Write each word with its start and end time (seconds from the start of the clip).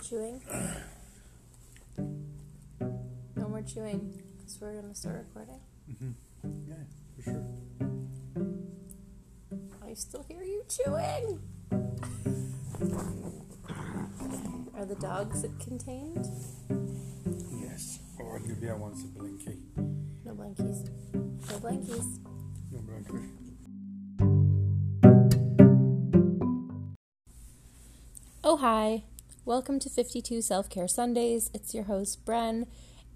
chewing? 0.00 0.42
No 3.36 3.48
more 3.48 3.62
chewing 3.62 4.22
because 4.36 4.58
we're 4.60 4.72
going 4.72 4.88
to 4.88 4.94
start 4.94 5.26
recording. 5.28 5.60
Mm-hmm. 5.90 6.12
Yeah, 6.68 6.84
for 7.16 7.22
sure. 7.22 7.44
I 9.84 9.94
still 9.94 10.24
hear 10.28 10.42
you 10.42 10.64
chewing. 10.68 11.40
Are 14.76 14.84
the 14.84 14.96
dogs 14.96 15.44
contained? 15.58 16.28
Yes. 17.60 18.00
Oh, 18.20 18.36
Olivia 18.36 18.76
wants 18.76 19.04
a 19.04 19.06
blankie. 19.06 19.62
No 20.24 20.34
blankies. 20.34 20.90
No 21.14 21.58
blankies. 21.58 22.18
No 22.72 22.80
blankie. 22.80 23.30
Oh, 28.44 28.56
hi. 28.56 29.04
Welcome 29.46 29.78
to 29.78 29.88
52 29.88 30.42
Self 30.42 30.68
Care 30.68 30.88
Sundays. 30.88 31.52
It's 31.54 31.72
your 31.72 31.84
host, 31.84 32.24
Bren, 32.24 32.66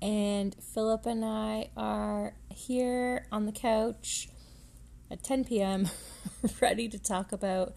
and 0.01 0.55
Philip 0.63 1.05
and 1.05 1.25
I 1.25 1.71
are 1.77 2.35
here 2.55 3.27
on 3.33 3.47
the 3.47 3.53
couch 3.53 4.29
at 5.11 5.25
10 5.25 5.45
p.m., 5.47 5.89
ready 6.61 6.89
to 6.89 7.01
talk 7.01 7.33
about 7.33 7.75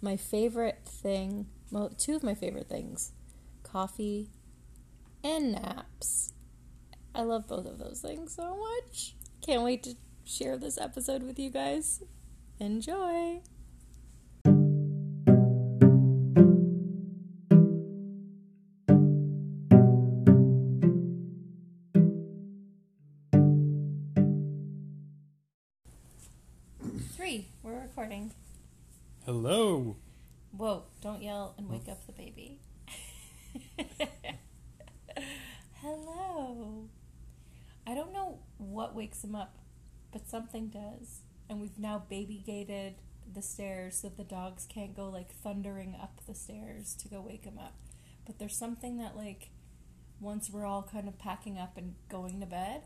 my 0.00 0.16
favorite 0.16 0.82
thing, 0.86 1.46
well, 1.72 1.88
two 1.88 2.14
of 2.14 2.22
my 2.22 2.36
favorite 2.36 2.68
things 2.68 3.10
coffee 3.64 4.30
and 5.24 5.50
naps. 5.50 6.32
I 7.12 7.22
love 7.22 7.48
both 7.48 7.66
of 7.66 7.78
those 7.78 8.02
things 8.02 8.36
so 8.36 8.56
much. 8.56 9.16
Can't 9.44 9.64
wait 9.64 9.82
to 9.82 9.96
share 10.24 10.56
this 10.56 10.78
episode 10.78 11.24
with 11.24 11.40
you 11.40 11.50
guys. 11.50 12.04
Enjoy! 12.60 13.40
Don't 31.46 31.58
and 31.58 31.68
wake 31.68 31.88
up 31.88 32.06
the 32.06 32.12
baby. 32.12 32.60
Hello. 35.80 36.88
I 37.86 37.94
don't 37.94 38.12
know 38.12 38.40
what 38.58 38.94
wakes 38.94 39.22
him 39.22 39.34
up, 39.34 39.58
but 40.12 40.28
something 40.28 40.68
does. 40.68 41.20
And 41.48 41.60
we've 41.60 41.78
now 41.78 42.02
baby 42.08 42.42
gated 42.44 42.94
the 43.32 43.42
stairs 43.42 43.98
so 43.98 44.08
the 44.08 44.24
dogs 44.24 44.66
can't 44.68 44.96
go 44.96 45.08
like 45.08 45.32
thundering 45.32 45.96
up 46.00 46.20
the 46.26 46.34
stairs 46.34 46.94
to 46.96 47.08
go 47.08 47.20
wake 47.20 47.44
him 47.44 47.58
up. 47.58 47.74
But 48.24 48.38
there's 48.38 48.56
something 48.56 48.96
that, 48.98 49.16
like, 49.16 49.50
once 50.20 50.50
we're 50.50 50.66
all 50.66 50.82
kind 50.82 51.06
of 51.06 51.18
packing 51.18 51.58
up 51.58 51.76
and 51.76 51.94
going 52.08 52.40
to 52.40 52.46
bed, 52.46 52.82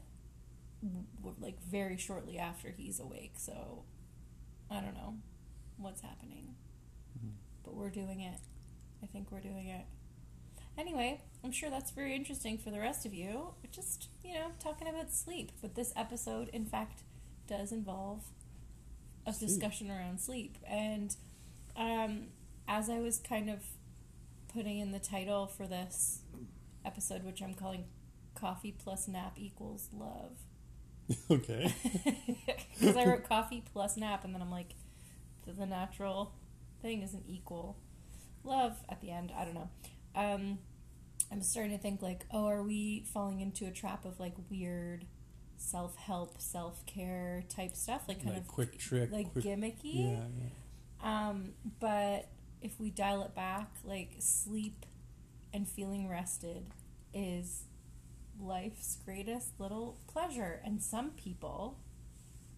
like 1.40 1.62
very 1.62 1.96
shortly 1.96 2.38
after 2.38 2.74
he's 2.76 3.00
awake. 3.00 3.34
So 3.38 3.84
I 4.70 4.80
don't 4.80 4.94
know 4.94 5.16
what's 5.78 6.02
happening 6.02 6.56
mm-hmm. 7.18 7.34
but 7.64 7.74
we're 7.74 7.90
doing 7.90 8.20
it. 8.20 8.40
I 9.02 9.06
think 9.06 9.30
we're 9.30 9.40
doing 9.40 9.68
it. 9.68 9.86
Anyway, 10.78 11.20
I'm 11.44 11.52
sure 11.52 11.68
that's 11.70 11.90
very 11.90 12.14
interesting 12.14 12.56
for 12.58 12.70
the 12.70 12.78
rest 12.80 13.04
of 13.04 13.12
you. 13.12 13.54
Just, 13.70 14.08
you 14.24 14.34
know, 14.34 14.52
talking 14.58 14.88
about 14.88 15.12
sleep. 15.12 15.52
But 15.60 15.74
this 15.74 15.92
episode, 15.96 16.48
in 16.48 16.64
fact, 16.64 17.02
does 17.46 17.72
involve 17.72 18.22
a 19.26 19.32
Sleep. 19.32 19.48
discussion 19.48 19.90
around 19.90 20.20
sleep. 20.20 20.56
And 20.66 21.14
um, 21.76 22.28
as 22.68 22.88
I 22.88 22.98
was 23.00 23.18
kind 23.18 23.50
of 23.50 23.60
putting 24.52 24.78
in 24.78 24.92
the 24.92 24.98
title 24.98 25.46
for 25.46 25.66
this 25.66 26.20
episode, 26.84 27.24
which 27.24 27.42
I'm 27.42 27.54
calling 27.54 27.84
Coffee 28.34 28.72
plus 28.72 29.06
Nap 29.08 29.34
equals 29.36 29.88
Love, 29.92 30.38
Okay. 31.30 31.74
because 32.78 32.96
I 32.96 33.04
wrote 33.04 33.28
coffee 33.28 33.62
plus 33.72 33.96
nap, 33.96 34.24
and 34.24 34.32
then 34.34 34.40
I'm 34.40 34.50
like, 34.50 34.74
the, 35.44 35.52
the 35.52 35.66
natural 35.66 36.32
thing 36.80 37.02
isn't 37.02 37.24
equal 37.28 37.76
love 38.44 38.76
at 38.88 39.00
the 39.00 39.10
end. 39.10 39.32
I 39.36 39.44
don't 39.44 39.54
know. 39.54 39.70
Um, 40.14 40.58
I'm 41.32 41.42
starting 41.42 41.72
to 41.72 41.78
think 41.78 42.02
like, 42.02 42.24
oh, 42.32 42.46
are 42.46 42.62
we 42.62 43.04
falling 43.12 43.40
into 43.40 43.66
a 43.66 43.70
trap 43.70 44.04
of 44.04 44.18
like 44.18 44.34
weird 44.50 45.04
self 45.56 45.96
help, 45.96 46.40
self 46.40 46.84
care 46.86 47.44
type 47.48 47.76
stuff, 47.76 48.02
like 48.08 48.18
kind 48.22 48.34
like 48.34 48.42
of 48.42 48.48
quick 48.48 48.78
trick. 48.78 49.12
like 49.12 49.32
quick, 49.32 49.44
gimmicky? 49.44 50.12
Yeah, 50.12 50.24
yeah. 50.38 51.28
Um, 51.28 51.50
but 51.78 52.28
if 52.62 52.78
we 52.80 52.90
dial 52.90 53.22
it 53.22 53.34
back, 53.34 53.70
like 53.84 54.16
sleep 54.18 54.86
and 55.52 55.68
feeling 55.68 56.08
rested 56.08 56.66
is 57.14 57.64
life's 58.40 58.98
greatest 59.04 59.58
little 59.58 59.98
pleasure. 60.08 60.60
And 60.64 60.82
some 60.82 61.10
people, 61.10 61.78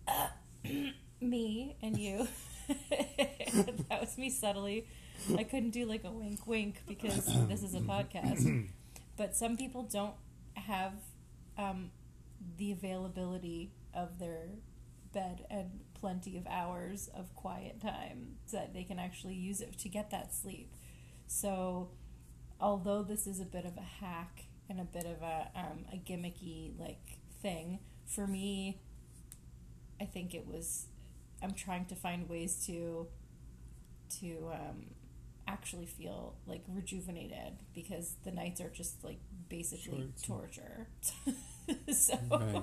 me 1.20 1.76
and 1.82 1.98
you, 1.98 2.28
that 2.68 4.00
was 4.00 4.16
me 4.16 4.30
subtly. 4.30 4.86
I 5.36 5.44
couldn't 5.44 5.70
do 5.70 5.84
like 5.86 6.04
a 6.04 6.10
wink 6.10 6.46
wink 6.46 6.82
because 6.86 7.26
this 7.48 7.62
is 7.62 7.74
a 7.74 7.80
podcast. 7.80 8.68
But 9.16 9.36
some 9.36 9.56
people 9.58 9.82
don't 9.82 10.14
have 10.54 10.94
um, 11.58 11.90
the 12.56 12.72
availability 12.72 13.70
of 13.94 14.18
their 14.18 14.48
bed 15.12 15.44
and 15.50 15.80
plenty 15.94 16.36
of 16.38 16.46
hours 16.46 17.10
of 17.14 17.34
quiet 17.34 17.80
time 17.80 18.36
so 18.46 18.56
that 18.56 18.72
they 18.72 18.84
can 18.84 18.98
actually 18.98 19.34
use 19.34 19.60
it 19.60 19.78
to 19.78 19.88
get 19.88 20.10
that 20.10 20.34
sleep. 20.34 20.72
So, 21.26 21.90
although 22.60 23.02
this 23.02 23.26
is 23.26 23.38
a 23.38 23.44
bit 23.44 23.64
of 23.64 23.76
a 23.76 24.04
hack 24.04 24.44
and 24.68 24.80
a 24.80 24.84
bit 24.84 25.04
of 25.04 25.22
a 25.22 25.50
um, 25.54 25.84
a 25.92 25.96
gimmicky 25.96 26.78
like 26.78 27.18
thing 27.42 27.80
for 28.06 28.26
me, 28.26 28.80
I 30.00 30.04
think 30.04 30.34
it 30.34 30.46
was. 30.46 30.86
I'm 31.42 31.54
trying 31.54 31.86
to 31.86 31.94
find 31.94 32.28
ways 32.28 32.64
to 32.66 33.06
to 34.20 34.50
um, 34.52 34.86
actually 35.48 35.86
feel 35.86 36.34
like 36.46 36.62
rejuvenated 36.68 37.58
because 37.74 38.14
the 38.24 38.30
nights 38.30 38.60
are 38.60 38.70
just 38.70 39.02
like 39.04 39.18
basically 39.48 40.10
Short. 40.24 40.50
torture. 40.52 40.88
so, 41.92 42.18
Right. 42.30 42.62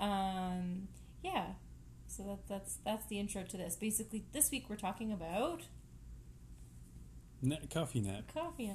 um, 0.00 0.88
yeah. 1.22 1.46
So 2.06 2.22
that 2.24 2.46
that's 2.48 2.76
that's 2.84 3.06
the 3.06 3.18
intro 3.18 3.42
to 3.42 3.56
this. 3.56 3.76
Basically, 3.76 4.24
this 4.32 4.50
week 4.50 4.66
we're 4.68 4.76
talking 4.76 5.12
about 5.12 5.62
Na- 7.42 7.56
coffee 7.72 8.00
nap. 8.00 8.32
coffee 8.32 8.70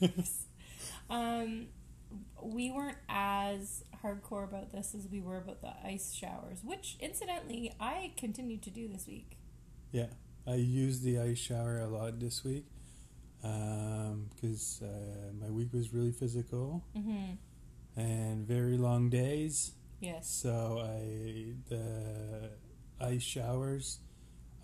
naps. 0.00 0.44
um, 1.10 1.66
we 2.42 2.70
weren't 2.70 2.96
as 3.08 3.84
hardcore 4.02 4.44
about 4.44 4.72
this 4.72 4.94
as 4.94 5.06
we 5.10 5.20
were 5.20 5.36
about 5.36 5.60
the 5.60 5.72
ice 5.84 6.14
showers, 6.14 6.60
which 6.64 6.96
incidentally 7.00 7.72
I 7.78 8.12
continued 8.16 8.62
to 8.62 8.70
do 8.70 8.88
this 8.88 9.06
week. 9.06 9.36
Yeah. 9.92 10.06
I 10.46 10.54
used 10.54 11.02
the 11.04 11.18
ice 11.20 11.38
shower 11.38 11.78
a 11.80 11.86
lot 11.88 12.18
this 12.20 12.42
week 12.44 12.64
because 13.42 14.82
uh, 14.82 15.32
my 15.40 15.50
week 15.50 15.72
was 15.72 15.92
really 15.92 16.12
physical 16.12 16.82
Mm-hmm. 16.96 18.00
and 18.00 18.46
very 18.46 18.76
long 18.78 19.10
days. 19.10 19.72
Yes. 20.00 20.28
So 20.28 20.80
I 20.82 21.54
the 21.68 22.50
ice 23.00 23.22
showers 23.22 23.98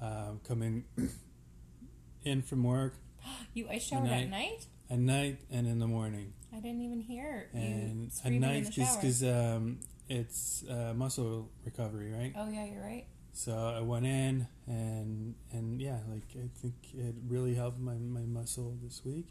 um, 0.00 0.40
coming 0.46 0.84
in 2.24 2.42
from 2.42 2.64
work 2.64 2.94
You 3.54 3.68
ice 3.70 3.84
showered 3.84 4.08
At 4.10 4.28
night? 4.30 4.66
at 4.90 4.98
night 4.98 5.38
and 5.50 5.66
in 5.66 5.78
the 5.78 5.86
morning. 5.86 6.32
I 6.52 6.60
didn't 6.60 6.82
even 6.82 7.00
hear 7.00 7.48
you 7.52 7.60
And 7.60 8.06
at 8.08 8.12
screaming 8.14 8.42
in 8.42 8.48
night, 8.48 8.64
the 8.66 8.70
just 8.70 9.00
because 9.00 9.22
um, 9.24 9.80
it's 10.08 10.64
uh, 10.70 10.92
muscle 10.94 11.50
recovery, 11.64 12.12
right? 12.12 12.32
Oh 12.36 12.48
yeah, 12.50 12.64
you're 12.66 12.82
right. 12.82 13.06
So 13.36 13.52
I 13.76 13.80
went 13.80 14.06
in 14.06 14.46
and 14.66 15.34
and 15.52 15.80
yeah, 15.82 15.98
like 16.08 16.22
I 16.36 16.48
think 16.54 16.74
it 16.94 17.16
really 17.28 17.54
helped 17.54 17.80
my, 17.80 17.94
my 17.94 18.20
muscle 18.20 18.76
this 18.82 19.02
week. 19.04 19.26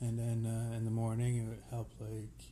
And 0.00 0.18
then 0.18 0.44
uh, 0.46 0.76
in 0.76 0.84
the 0.84 0.90
morning, 0.90 1.36
it 1.38 1.48
would 1.48 1.62
help 1.70 1.92
like 2.00 2.42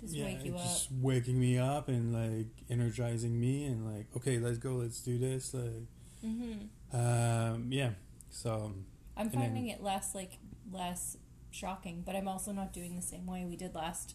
Just 0.00 0.14
yeah, 0.14 0.24
wake 0.26 0.44
you 0.44 0.54
up. 0.56 0.62
just 0.62 0.88
waking 1.00 1.38
me 1.40 1.58
up 1.58 1.88
and 1.88 2.12
like 2.12 2.48
energizing 2.68 3.38
me 3.38 3.64
and 3.64 3.86
like 3.94 4.06
okay, 4.16 4.38
let's 4.38 4.58
go, 4.58 4.74
let's 4.74 5.00
do 5.00 5.18
this. 5.18 5.54
Like 5.54 5.86
Mm-hmm. 6.24 6.96
um, 6.96 7.66
yeah, 7.72 7.90
so 8.30 8.72
I'm 9.16 9.26
And 9.26 9.32
then- 9.32 9.40
finding 9.40 9.68
it 9.68 9.82
less 9.82 10.14
like 10.14 10.38
less 10.70 11.16
shocking, 11.50 12.02
but 12.06 12.14
I'm 12.14 12.28
also 12.28 12.52
not 12.52 12.72
doing 12.72 12.94
the 12.94 13.02
same 13.02 13.26
way 13.26 13.44
we 13.44 13.56
did 13.56 13.74
last. 13.74 14.14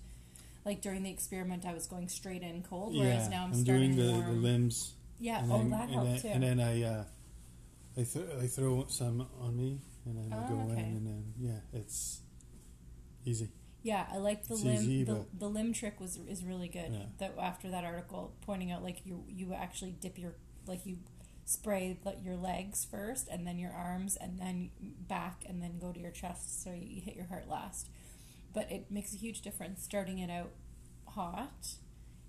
Like 0.68 0.82
during 0.82 1.02
the 1.04 1.10
experiment, 1.10 1.66
I 1.66 1.74
was 1.74 1.88
going 1.88 2.10
straight 2.10 2.44
in 2.44 2.62
cold, 2.62 2.96
whereas 2.96 3.24
yeah, 3.24 3.30
now 3.30 3.44
I'm, 3.46 3.54
I'm 3.54 3.64
starting 3.64 3.96
doing 3.96 4.08
the, 4.08 4.12
warm. 4.20 4.26
the 4.28 4.48
limbs. 4.48 4.94
yeah, 5.20 5.40
and 5.44 5.52
oh, 5.52 5.58
then, 5.60 5.70
that 5.72 5.90
helped 5.90 6.22
too. 6.24 6.28
And 6.28 6.44
then 6.44 6.60
I 6.60 6.84
uh, 6.84 7.04
I, 7.98 8.04
th- 8.04 8.26
I 8.44 8.48
throw 8.48 8.86
some 8.90 9.26
on 9.42 9.56
me 9.56 9.82
and 10.06 10.18
then 10.18 10.28
I 10.38 10.44
Oh, 10.46 10.50
go 10.50 10.72
in 10.74 10.80
and 10.80 11.08
then 11.08 11.24
yeah, 11.40 11.60
it's 11.80 12.22
easy. 13.26 13.50
yeah, 13.82 14.06
I 14.14 14.18
like 14.18 14.48
the 14.48 14.54
It's 14.56 14.64
limb. 14.64 14.76
easy, 14.76 15.04
the, 15.04 15.26
the 15.38 15.48
limb 15.50 15.72
trick 15.74 16.00
was 16.00 16.18
is 16.28 16.44
really 16.44 16.68
good. 16.68 16.92
Yeah. 16.92 17.06
That 17.20 17.36
after 17.42 17.70
that 17.72 17.84
article 17.86 18.34
pointing 18.42 18.72
out 18.72 18.84
like 18.84 19.06
you 19.06 19.24
you 19.28 19.54
actually 19.54 19.92
dip 19.92 20.18
your 20.20 20.36
like 20.66 20.86
you 20.86 20.98
spray 21.46 21.98
your 22.22 22.36
legs 22.36 22.86
first, 22.92 23.30
and 23.30 23.48
then 23.48 23.58
your 23.58 23.72
arms, 23.72 24.18
and 24.18 24.38
then 24.38 24.70
back, 25.08 25.44
and 25.48 25.62
then 25.64 25.80
go 25.80 25.94
to 25.94 26.00
your 26.00 26.12
chest, 26.12 26.62
so 26.62 26.72
you 26.74 27.00
hit 27.02 27.16
your 27.16 27.26
heart 27.28 27.48
last. 27.48 27.88
But 28.58 28.72
it 28.72 28.90
makes 28.90 29.14
a 29.14 29.18
huge 29.18 29.42
difference 29.42 29.84
starting 29.84 30.18
it 30.18 30.32
out 30.32 30.50
hot, 31.06 31.76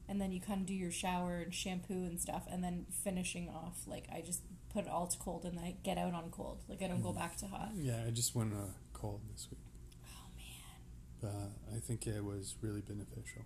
and 0.07 0.21
then 0.21 0.31
you 0.31 0.41
kind 0.43 0.61
of 0.61 0.67
do 0.67 0.75
your 0.75 0.91
shower 0.91 1.39
and 1.45 1.55
shampoo 1.55 2.05
and 2.05 2.21
stuff, 2.21 2.45
and 2.51 2.63
then 2.63 2.85
finishing 2.91 3.49
off 3.49 3.79
like 3.87 4.05
I 4.15 4.21
just 4.21 4.43
put 4.71 4.85
it 4.85 4.91
all 4.91 5.07
to 5.07 5.19
cold, 5.19 5.45
and 5.47 5.57
then 5.57 5.65
I 5.65 5.77
get 5.83 5.97
out 5.97 6.13
on 6.13 6.31
cold. 6.31 6.59
Like 6.69 6.83
I 6.83 6.89
don't 6.89 7.01
go 7.03 7.13
back 7.15 7.37
to 7.39 7.47
hot. 7.47 7.71
Yeah, 7.75 8.03
I 8.07 8.11
just 8.11 8.35
went 8.35 8.53
uh, 8.53 8.73
cold 8.93 9.23
this 9.33 9.49
week. 9.51 9.61
Oh 10.05 10.29
man, 10.37 11.33
But 11.71 11.75
I 11.77 11.81
think 11.81 12.07
it 12.07 12.23
was 12.23 12.57
really 12.61 12.83
beneficial. 12.83 13.43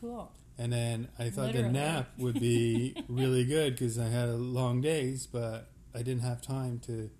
cool. 0.00 0.30
And 0.58 0.72
then 0.72 1.08
I 1.18 1.28
thought 1.30 1.46
Literally. 1.46 1.62
the 1.68 1.72
nap 1.72 2.10
would 2.18 2.38
be 2.40 2.94
really 3.08 3.44
good 3.44 3.74
because 3.74 3.98
I 3.98 4.08
had 4.08 4.28
long 4.30 4.80
days, 4.80 5.26
but 5.26 5.68
I 5.94 5.98
didn't 5.98 6.22
have 6.22 6.40
time 6.40 6.78
to 6.86 7.10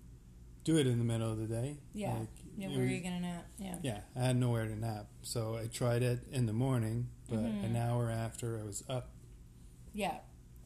do 0.63 0.77
it 0.77 0.87
in 0.87 0.97
the 0.97 1.03
middle 1.03 1.29
of 1.31 1.37
the 1.37 1.45
day. 1.45 1.77
Yeah. 1.93 2.13
Like, 2.13 2.29
Yeah, 2.57 2.69
where 2.69 2.79
are 2.79 2.85
you 2.85 3.01
gonna 3.01 3.19
nap? 3.19 3.45
Yeah. 3.59 3.75
Yeah, 3.83 3.99
I 4.15 4.19
had 4.25 4.35
nowhere 4.37 4.65
to 4.65 4.75
nap, 4.75 5.07
so 5.21 5.55
I 5.55 5.67
tried 5.67 6.01
it 6.01 6.21
in 6.31 6.47
the 6.47 6.53
morning, 6.53 7.09
but 7.29 7.39
Mhm. 7.39 7.65
an 7.65 7.75
hour 7.75 8.09
after 8.09 8.59
I 8.59 8.63
was 8.63 8.83
up. 8.89 9.11
Yeah. 9.93 10.19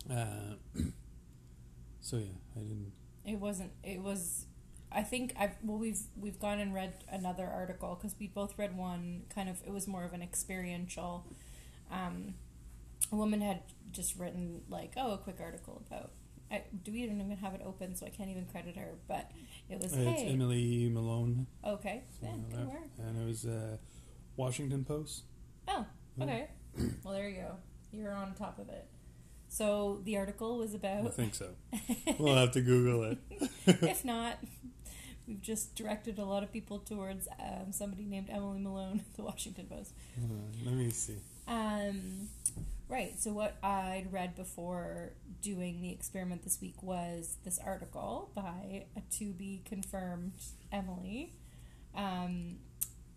Uh, 0.09 0.55
so 1.99 2.17
yeah, 2.17 2.25
I 2.55 2.59
didn't. 2.59 2.93
It 3.25 3.39
wasn't. 3.39 3.71
It 3.83 4.01
was. 4.01 4.45
I 4.91 5.03
think 5.03 5.33
I've 5.38 5.55
well 5.63 5.77
we've 5.77 6.01
we've 6.19 6.39
gone 6.39 6.59
and 6.59 6.73
read 6.73 7.03
another 7.09 7.45
article 7.47 7.95
because 7.95 8.15
we 8.19 8.27
both 8.27 8.57
read 8.57 8.75
one 8.75 9.23
kind 9.29 9.47
of 9.49 9.61
it 9.65 9.71
was 9.71 9.87
more 9.87 10.03
of 10.03 10.13
an 10.13 10.21
experiential. 10.21 11.25
Um, 11.89 12.35
a 13.11 13.15
woman 13.15 13.41
had 13.41 13.63
just 13.91 14.17
written 14.17 14.61
like 14.69 14.94
oh 14.97 15.11
a 15.13 15.17
quick 15.17 15.37
article 15.41 15.81
about. 15.87 16.11
I, 16.51 16.63
do 16.83 16.92
we 16.92 17.06
don't 17.06 17.21
even 17.21 17.38
have 17.38 17.53
it 17.53 17.62
open 17.65 17.95
so 17.95 18.06
I 18.06 18.09
can't 18.09 18.30
even 18.30 18.45
credit 18.45 18.75
her, 18.75 18.95
but 19.07 19.31
it 19.69 19.81
was 19.81 19.94
it's 19.94 19.95
hey 19.95 20.27
Emily 20.27 20.89
Malone, 20.92 21.48
okay 21.65 22.03
yeah, 22.21 22.30
good 22.50 22.59
that. 22.59 22.65
work 22.65 22.89
and 23.00 23.21
it 23.21 23.25
was 23.25 23.45
uh, 23.45 23.77
Washington 24.36 24.83
Post. 24.83 25.24
oh 25.68 25.86
Yeah. 26.18 26.24
okay 26.24 26.48
well 27.03 27.13
there 27.13 27.30
you 27.30 27.42
go 27.42 27.56
you're 27.92 28.13
on 28.13 28.33
top 28.33 28.59
of 28.59 28.69
it. 28.69 28.88
So 29.48 30.00
the 30.06 30.18
article 30.18 30.57
was 30.57 30.74
about. 30.74 31.06
I 31.06 31.09
think 31.09 31.36
so. 31.36 31.50
we'll 32.19 32.36
have 32.36 32.51
to 32.51 32.62
Google 32.62 33.04
it. 33.04 33.18
if 33.68 34.06
not, 34.06 34.38
we've 35.27 35.42
just 35.42 35.75
directed 35.75 36.19
a 36.19 36.25
lot 36.25 36.42
of 36.44 36.54
people 36.54 36.80
towards 36.80 37.27
um, 37.39 37.71
somebody 37.71 38.06
named 38.06 38.30
Emily 38.30 38.59
Malone, 38.59 39.04
the 39.18 39.24
Washington 39.24 39.65
Post. 39.65 39.94
Let 40.65 40.74
me 40.74 40.89
see. 40.89 41.18
Um, 41.47 42.30
right. 42.91 43.19
So 43.19 43.31
what 43.31 43.57
I'd 43.63 44.07
read 44.11 44.35
before 44.35 45.13
doing 45.41 45.81
the 45.81 45.91
experiment 45.91 46.43
this 46.43 46.59
week 46.61 46.83
was 46.83 47.38
this 47.43 47.57
article 47.65 48.31
by 48.35 48.85
a 48.95 49.01
to 49.17 49.31
be 49.31 49.63
confirmed 49.65 50.33
Emily, 50.71 51.33
um, 51.95 52.57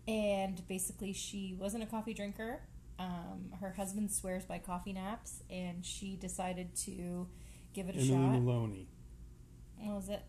and 0.07 0.67
basically 0.67 1.13
she 1.13 1.55
wasn't 1.59 1.83
a 1.83 1.85
coffee 1.87 2.13
drinker. 2.13 2.61
Um, 2.97 3.51
her 3.59 3.71
husband 3.71 4.11
swears 4.11 4.45
by 4.45 4.57
coffee 4.57 4.93
naps, 4.93 5.43
and 5.49 5.85
she 5.85 6.15
decided 6.15 6.75
to 6.85 7.27
give 7.73 7.89
it 7.89 7.95
a 7.95 7.99
Emily 7.99 8.07
shot. 8.07 8.41
Maloney. 8.41 8.87
Well, 9.77 9.97
is 9.99 10.09
it 10.09 10.23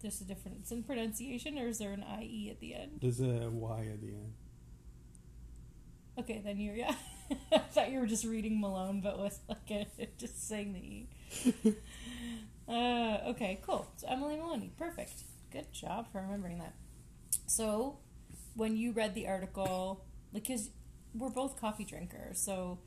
there's 0.00 0.20
a 0.20 0.24
difference 0.24 0.70
in 0.70 0.82
pronunciation, 0.82 1.58
or 1.58 1.66
is 1.66 1.78
there 1.78 1.92
an 1.92 2.04
IE 2.22 2.50
at 2.50 2.60
the 2.60 2.74
end? 2.74 3.00
There's 3.02 3.20
a 3.20 3.50
Y 3.50 3.88
at 3.92 4.00
the 4.00 4.08
end. 4.08 4.32
Okay, 6.18 6.40
then 6.44 6.58
you're 6.58 6.76
yeah. 6.76 6.94
I 7.52 7.58
thought 7.58 7.90
you 7.90 8.00
were 8.00 8.06
just 8.06 8.24
reading 8.24 8.60
Malone, 8.60 9.00
but 9.00 9.18
with 9.20 9.38
like 9.48 9.70
a, 9.70 9.86
just 10.18 10.48
saying 10.48 10.72
the 10.72 10.78
E. 10.80 11.08
uh, 12.68 13.18
okay, 13.30 13.60
cool. 13.62 13.86
So 13.96 14.06
Emily 14.08 14.36
Maloney, 14.36 14.72
perfect. 14.76 15.24
Good 15.52 15.72
job 15.72 16.10
for 16.12 16.20
remembering 16.20 16.58
that. 16.58 16.74
So, 17.46 17.98
when 18.54 18.76
you 18.76 18.92
read 18.92 19.14
the 19.14 19.26
article, 19.28 20.04
because 20.32 20.70
we're 21.14 21.30
both 21.30 21.60
coffee 21.60 21.84
drinkers, 21.84 22.40
so 22.40 22.78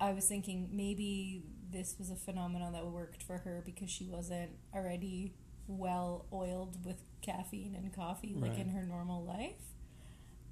I 0.00 0.12
was 0.12 0.26
thinking 0.26 0.68
maybe 0.72 1.42
this 1.72 1.96
was 1.98 2.10
a 2.10 2.16
phenomenon 2.16 2.72
that 2.74 2.86
worked 2.86 3.22
for 3.24 3.38
her 3.38 3.62
because 3.64 3.90
she 3.90 4.04
wasn't 4.04 4.50
already 4.74 5.34
well 5.66 6.26
oiled 6.32 6.84
with 6.84 7.02
caffeine 7.22 7.74
and 7.74 7.92
coffee 7.92 8.34
like 8.36 8.52
Right. 8.52 8.60
in 8.60 8.68
her 8.68 8.84
normal 8.84 9.24
life. 9.24 9.74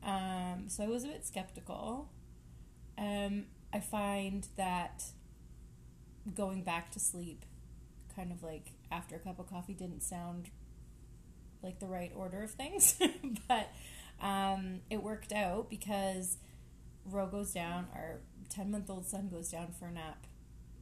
Um, 0.02 0.64
so 0.68 0.82
I 0.84 0.88
was 0.88 1.04
a 1.04 1.08
bit 1.08 1.24
skeptical. 1.24 2.10
Um, 2.98 3.44
I 3.72 3.80
find 3.80 4.46
that 4.56 5.04
going 6.34 6.62
back 6.62 6.90
to 6.92 7.00
sleep, 7.00 7.44
kind 8.14 8.30
of 8.32 8.42
like 8.42 8.72
after 8.90 9.16
a 9.16 9.18
cup 9.18 9.38
of 9.38 9.48
coffee, 9.48 9.74
didn't 9.74 10.02
sound 10.02 10.50
like 11.62 11.80
the 11.80 11.86
right 11.86 12.12
order 12.14 12.42
of 12.42 12.50
things, 12.52 12.98
but 13.48 13.70
um, 14.22 14.80
it 14.90 15.02
worked 15.02 15.32
out 15.32 15.68
because 15.70 16.38
Ro 17.04 17.26
goes 17.26 17.52
down, 17.52 17.86
our 17.94 18.20
10 18.50 18.70
month 18.70 18.88
old 18.90 19.06
son 19.06 19.28
goes 19.28 19.48
down 19.50 19.68
for 19.78 19.86
a 19.86 19.90
nap 19.92 20.26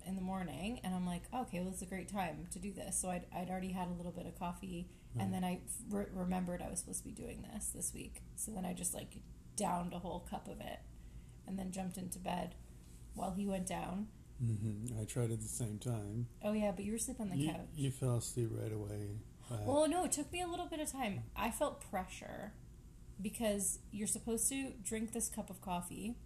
in 0.07 0.17
the 0.17 0.23
morning, 0.23 0.81
and 0.85 0.95
I'm 0.95 1.07
like, 1.07 1.23
okay, 1.33 1.61
well, 1.61 1.71
it's 1.73 1.83
a 1.83 1.87
great 1.87 2.09
time 2.13 2.47
to 2.53 2.59
do 2.59 2.73
this. 2.73 3.01
So 3.01 3.09
I'd, 3.09 3.25
I'd 3.35 3.49
already 3.49 3.71
had 3.73 3.89
a 3.89 3.93
little 3.93 4.13
bit 4.13 4.27
of 4.27 4.39
coffee, 4.39 4.89
Right. 5.15 5.25
and 5.25 5.35
then 5.35 5.45
I 5.45 5.61
re- 5.91 6.07
remembered 6.15 6.63
I 6.63 6.71
was 6.71 6.79
supposed 6.81 7.01
to 7.01 7.05
be 7.05 7.13
doing 7.13 7.45
this 7.53 7.67
this 7.67 7.93
week. 7.95 8.23
So 8.35 8.51
then 8.51 8.65
I 8.65 8.73
just 8.73 8.95
like 8.95 9.17
downed 9.57 9.93
a 9.93 9.99
whole 9.99 10.21
cup 10.21 10.49
of 10.49 10.59
it, 10.61 10.79
and 11.47 11.59
then 11.59 11.71
jumped 11.73 11.97
into 11.97 12.19
bed 12.19 12.55
while 13.15 13.33
he 13.33 13.47
went 13.47 13.67
down. 13.67 14.09
Mm-hmm. 14.43 15.01
I 15.01 15.05
tried 15.05 15.31
at 15.31 15.41
the 15.41 15.49
same 15.49 15.79
time. 15.79 16.27
Oh, 16.43 16.53
yeah, 16.53 16.73
but 16.75 16.85
you 16.85 16.93
were 16.93 16.99
sleeping 16.99 17.31
on 17.31 17.37
the 17.37 17.37
You, 17.45 17.51
couch. 17.53 17.61
you 17.77 17.91
fell 17.91 18.17
asleep 18.17 18.49
right 18.53 18.73
away. 18.73 19.11
Uh, 19.51 19.57
Well, 19.65 19.89
no, 19.89 20.05
it 20.05 20.13
took 20.13 20.33
me 20.33 20.41
a 20.43 20.47
little 20.49 20.67
bit 20.67 20.81
of 20.81 20.91
time. 20.91 21.23
I 21.37 21.51
felt 21.51 21.89
pressure 21.91 22.53
because 23.21 23.79
you're 23.93 24.09
supposed 24.09 24.49
to 24.49 24.73
drink 24.83 25.13
this 25.13 25.29
cup 25.29 25.49
of 25.51 25.61
coffee. 25.61 26.17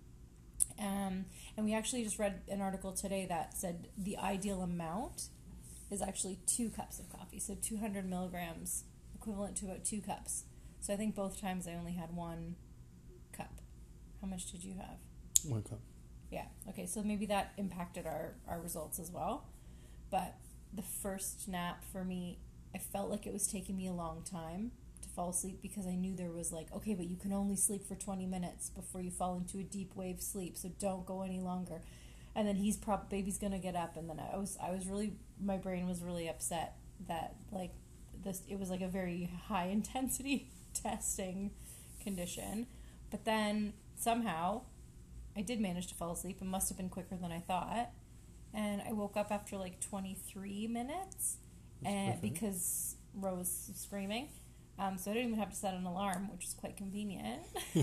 Um, 0.79 1.27
and 1.57 1.67
we 1.67 1.75
actually 1.75 2.05
just 2.05 2.19
read 2.19 2.41
an 2.49 2.61
article 2.63 2.93
today 2.93 3.27
that 3.29 3.57
said 3.57 3.89
the 3.99 4.17
ideal 4.17 4.63
amount 4.63 5.29
is 5.91 6.01
actually 6.01 6.39
two 6.47 6.71
cups 6.71 6.99
of 6.99 7.11
coffee. 7.11 7.39
So 7.39 7.55
200 7.61 8.09
milligrams, 8.09 8.85
equivalent 9.15 9.57
to 9.59 9.67
about 9.67 9.85
two 9.85 10.01
cups. 10.01 10.45
So 10.81 10.95
I 10.95 10.97
think 10.97 11.15
both 11.15 11.39
times 11.41 11.67
I 11.69 11.75
only 11.75 11.93
had 11.93 12.15
one 12.17 12.57
cup. 13.33 13.61
How 14.23 14.27
much 14.27 14.51
did 14.51 14.65
you 14.65 14.75
have? 14.79 14.99
One 15.45 15.63
cup. 15.63 15.81
Yeah. 16.31 16.47
Okay. 16.69 16.87
So 16.87 17.03
maybe 17.03 17.27
that 17.27 17.53
impacted 17.57 18.07
our 18.07 18.35
our 18.49 18.61
results 18.61 18.99
as 18.99 19.11
well. 19.11 19.47
But 20.11 20.35
the 20.73 20.83
first 20.83 21.49
nap 21.49 21.85
for 21.91 22.05
me, 22.05 22.39
I 22.75 22.79
felt 22.79 23.11
like 23.11 23.27
it 23.27 23.33
was 23.33 23.47
taking 23.47 23.77
me 23.77 23.87
a 23.87 23.93
long 23.93 24.23
time 24.23 24.73
to 25.03 25.09
fall 25.09 25.31
asleep 25.31 25.61
because 25.63 25.87
I 25.87 25.95
knew 25.95 26.15
there 26.15 26.31
was 26.31 26.53
like, 26.53 26.73
okay, 26.75 26.95
but 26.95 27.07
you 27.07 27.17
can 27.17 27.33
only 27.33 27.57
sleep 27.57 27.87
for 27.87 27.95
20 27.95 28.27
minutes 28.27 28.71
before 28.71 29.01
you 29.01 29.11
fall 29.11 29.37
into 29.37 29.59
a 29.59 29.63
deep 29.63 29.95
wave 29.95 30.21
sleep, 30.21 30.57
so 30.57 30.71
don't 30.79 31.07
go 31.07 31.23
any 31.23 31.41
longer. 31.41 31.81
And 32.35 32.47
then 32.47 32.57
he's 32.57 32.77
prob 32.77 33.09
baby's 33.09 33.39
gonna 33.39 33.59
get 33.59 33.75
up, 33.75 33.97
and 33.97 34.11
then 34.11 34.21
I 34.21 34.37
was 34.37 34.59
I 34.63 34.71
was 34.71 34.87
really 34.87 35.15
my 35.41 35.57
brain 35.57 35.87
was 35.89 36.03
really 36.03 36.29
upset 36.29 36.77
that 37.09 37.37
like 37.51 37.73
this 38.23 38.43
it 38.49 38.59
was 38.59 38.69
like 38.69 38.83
a 38.83 38.89
very 38.89 39.31
high 39.49 39.67
intensity 39.73 40.51
testing 40.75 41.53
condition, 42.03 42.67
but 43.11 43.25
then 43.25 43.73
somehow 43.97 44.63
I 45.37 45.43
did 45.43 45.61
manage 45.61 45.89
to 45.89 45.95
fall 45.95 46.13
asleep. 46.13 46.39
It 46.41 46.47
must 46.47 46.69
have 46.69 46.79
been 46.79 46.89
quicker 46.89 47.17
than 47.17 47.31
I 47.31 47.41
thought. 47.41 47.91
And 48.55 48.81
I 48.89 48.93
woke 48.93 49.17
up 49.17 49.31
after 49.31 49.57
like 49.57 49.81
23 49.81 50.67
minutes 50.69 51.37
and 51.85 52.21
because 52.23 52.97
Rose 53.15 53.67
was 53.69 53.77
screaming. 53.77 54.29
Um, 54.79 54.99
so 54.99 55.11
I 55.11 55.15
didn't 55.15 55.29
even 55.29 55.41
have 55.41 55.51
to 55.51 55.57
set 55.57 55.75
an 55.75 55.85
alarm, 55.85 56.31
which 56.31 56.45
was 56.45 56.55
quite 56.55 56.77
convenient. 56.77 57.43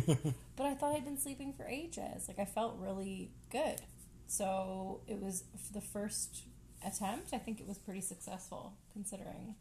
but 0.55 0.65
I 0.65 0.73
thought 0.75 0.95
I'd 0.95 1.05
been 1.05 1.17
sleeping 1.17 1.53
for 1.53 1.67
ages. 1.67 2.27
Like 2.27 2.39
I 2.39 2.45
felt 2.45 2.77
really 2.79 3.31
good. 3.51 3.81
So 4.27 5.01
it 5.07 5.19
was 5.19 5.43
the 5.71 5.81
first 5.81 6.43
attempt. 6.85 7.33
I 7.33 7.37
think 7.37 7.59
it 7.59 7.67
was 7.67 7.77
pretty 7.77 8.01
successful 8.01 8.73
considering 8.91 9.55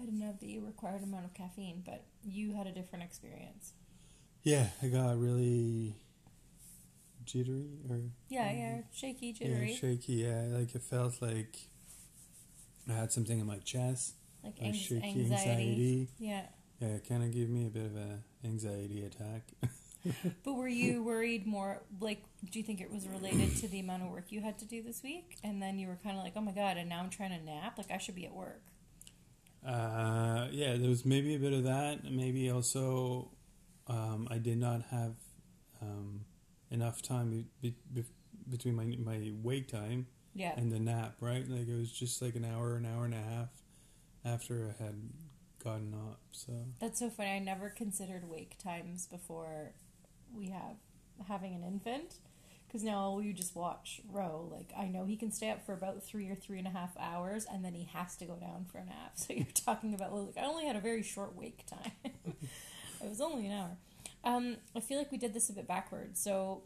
I 0.00 0.04
didn't 0.04 0.22
have 0.22 0.40
the 0.40 0.58
required 0.60 1.02
amount 1.02 1.24
of 1.24 1.34
caffeine. 1.34 1.82
But 1.84 2.04
you 2.24 2.54
had 2.54 2.66
a 2.66 2.72
different 2.72 3.04
experience. 3.04 3.72
Yeah, 4.42 4.68
I 4.82 4.88
got 4.88 5.18
really 5.18 5.94
jittery 7.32 7.78
or 7.88 8.00
Yeah, 8.28 8.50
yeah, 8.52 8.80
shaky, 8.92 9.32
jittery, 9.32 9.70
yeah, 9.70 9.76
shaky. 9.76 10.12
Yeah, 10.14 10.46
like 10.50 10.74
it 10.74 10.82
felt 10.82 11.20
like 11.22 11.56
I 12.88 12.92
had 12.92 13.12
something 13.12 13.38
in 13.38 13.46
my 13.46 13.58
chest, 13.58 14.14
like 14.42 14.54
like 14.58 14.68
anx- 14.68 14.78
shaky 14.78 15.06
anxiety. 15.06 15.24
anxiety. 15.24 16.08
Yeah. 16.18 16.46
Yeah, 16.80 16.88
it 16.88 17.08
kind 17.08 17.22
of 17.22 17.30
gave 17.32 17.50
me 17.50 17.66
a 17.66 17.70
bit 17.70 17.84
of 17.86 17.96
a 17.96 18.20
anxiety 18.44 19.04
attack. 19.04 19.42
But 20.44 20.54
were 20.54 20.66
you 20.66 21.02
worried 21.02 21.46
more? 21.46 21.82
Like, 22.00 22.22
do 22.50 22.58
you 22.58 22.64
think 22.64 22.80
it 22.80 22.90
was 22.90 23.06
related 23.06 23.54
to 23.58 23.68
the 23.68 23.80
amount 23.80 24.02
of 24.02 24.08
work 24.08 24.32
you 24.32 24.40
had 24.40 24.58
to 24.60 24.64
do 24.64 24.82
this 24.82 25.02
week? 25.02 25.36
And 25.44 25.60
then 25.60 25.78
you 25.78 25.88
were 25.88 25.98
kind 26.02 26.16
of 26.16 26.24
like, 26.24 26.32
oh 26.36 26.40
my 26.40 26.52
god, 26.52 26.78
and 26.78 26.88
now 26.88 27.00
I'm 27.00 27.10
trying 27.10 27.38
to 27.38 27.44
nap. 27.44 27.76
Like, 27.76 27.90
I 27.90 27.98
should 27.98 28.14
be 28.14 28.24
at 28.24 28.32
work. 28.32 28.62
Uh, 29.66 30.48
yeah, 30.52 30.76
there 30.76 30.88
was 30.88 31.04
maybe 31.04 31.34
a 31.34 31.38
bit 31.38 31.52
of 31.52 31.64
that. 31.64 32.10
Maybe 32.10 32.50
also, 32.50 33.30
um, 33.88 34.26
I 34.30 34.38
did 34.38 34.56
not 34.56 34.80
have 34.90 35.16
um, 35.82 36.24
enough 36.70 37.02
time 37.02 37.46
be, 37.60 37.74
be, 37.92 38.04
between 38.48 38.74
my 38.76 38.84
my 39.04 39.32
wake 39.42 39.68
time 39.68 40.06
Yeah. 40.34 40.52
and 40.56 40.70
the 40.72 40.78
nap, 40.80 41.16
right? 41.20 41.48
Like 41.48 41.68
it 41.68 41.76
was 41.76 41.90
just 41.92 42.20
like 42.22 42.34
an 42.36 42.44
hour, 42.44 42.76
an 42.76 42.86
hour 42.86 43.04
and 43.04 43.14
a 43.14 43.18
half 43.22 43.48
after 44.24 44.74
I 44.78 44.82
had 44.82 44.94
gotten 45.62 45.94
up. 45.94 46.20
So 46.32 46.52
That's 46.80 46.98
so 46.98 47.10
funny. 47.10 47.30
I 47.30 47.38
never 47.38 47.68
considered 47.70 48.28
wake 48.28 48.56
times 48.58 49.06
before 49.06 49.72
we 50.34 50.50
have 50.50 50.76
having 51.28 51.54
an 51.54 51.62
infant. 51.64 52.14
Because 52.66 52.84
now 52.84 53.18
you 53.18 53.32
just 53.32 53.56
watch 53.56 54.00
Ro. 54.08 54.48
Like, 54.48 54.72
I 54.78 54.86
know 54.86 55.04
he 55.04 55.16
can 55.16 55.32
stay 55.32 55.50
up 55.50 55.66
for 55.66 55.72
about 55.72 56.04
three 56.04 56.28
or 56.28 56.36
three 56.36 56.56
and 56.56 56.68
a 56.68 56.70
half 56.70 56.96
hours, 57.00 57.44
and 57.52 57.64
then 57.64 57.74
he 57.74 57.82
has 57.92 58.14
to 58.18 58.24
go 58.26 58.36
down 58.36 58.64
for 58.70 58.78
a 58.78 58.84
nap. 58.84 59.12
So 59.16 59.32
you're 59.32 59.44
talking 59.52 59.92
about, 59.92 60.12
well, 60.12 60.26
like, 60.26 60.38
I 60.38 60.46
only 60.46 60.66
had 60.66 60.76
a 60.76 60.80
very 60.80 61.02
short 61.02 61.34
wake 61.34 61.66
time. 61.66 61.90
it 62.04 63.08
was 63.08 63.20
only 63.20 63.46
an 63.48 63.52
hour. 63.58 63.76
Um, 64.24 64.56
I 64.76 64.80
feel 64.80 64.98
like 64.98 65.10
we 65.10 65.18
did 65.18 65.32
this 65.34 65.48
a 65.50 65.52
bit 65.52 65.66
backwards. 65.66 66.20
So 66.20 66.62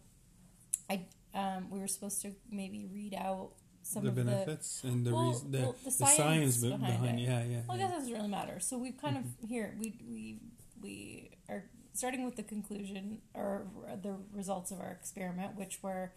I 0.90 1.02
um, 1.34 1.70
we 1.70 1.80
were 1.80 1.88
supposed 1.88 2.23
to 2.23 2.32
maybe 2.50 2.87
read 2.92 3.14
out 3.14 3.50
some 3.82 4.04
the 4.04 4.08
of 4.11 4.14
the 4.16 4.25
benefits 4.25 4.82
and 4.84 5.04
the 5.04 5.12
well, 5.12 5.28
reason, 5.28 5.50
the, 5.50 5.58
well, 5.58 5.76
the 5.78 5.84
the 5.84 5.90
science 5.90 6.16
science, 6.16 6.56
behind 6.58 6.80
behind, 6.80 7.18
it. 7.20 7.23
yeah, 7.23 7.44
yeah. 7.44 7.61
Well, 7.68 7.76
I 7.76 7.80
guess 7.80 7.90
it 7.90 7.94
doesn't 7.94 8.12
really 8.12 8.28
matter. 8.28 8.61
So 8.61 8.78
we've 8.78 9.00
kind 9.00 9.16
of 9.16 9.25
here 9.49 9.75
we 9.78 9.94
we 10.08 10.38
we 10.80 11.30
are 11.49 11.64
starting 11.92 12.25
with 12.25 12.37
the 12.37 12.42
conclusion 12.42 13.18
or 13.34 13.66
the 14.02 14.16
results 14.32 14.70
of 14.70 14.80
our 14.80 14.90
experiment, 14.90 15.56
which 15.56 15.82
were 15.82 16.12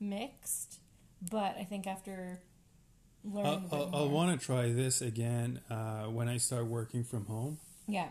mixed. 0.00 0.80
But 1.30 1.56
I 1.58 1.64
think 1.64 1.86
after 1.86 2.40
learning, 3.24 3.46
I'll, 3.46 3.56
a 3.56 3.60
bit 3.60 3.72
I'll, 3.72 3.86
more, 3.88 4.00
I'll 4.00 4.08
want 4.10 4.40
to 4.40 4.44
try 4.44 4.72
this 4.72 5.00
again 5.00 5.60
uh, 5.70 6.04
when 6.04 6.28
I 6.28 6.36
start 6.38 6.66
working 6.66 7.04
from 7.04 7.26
home. 7.26 7.58
yeah, 7.86 8.08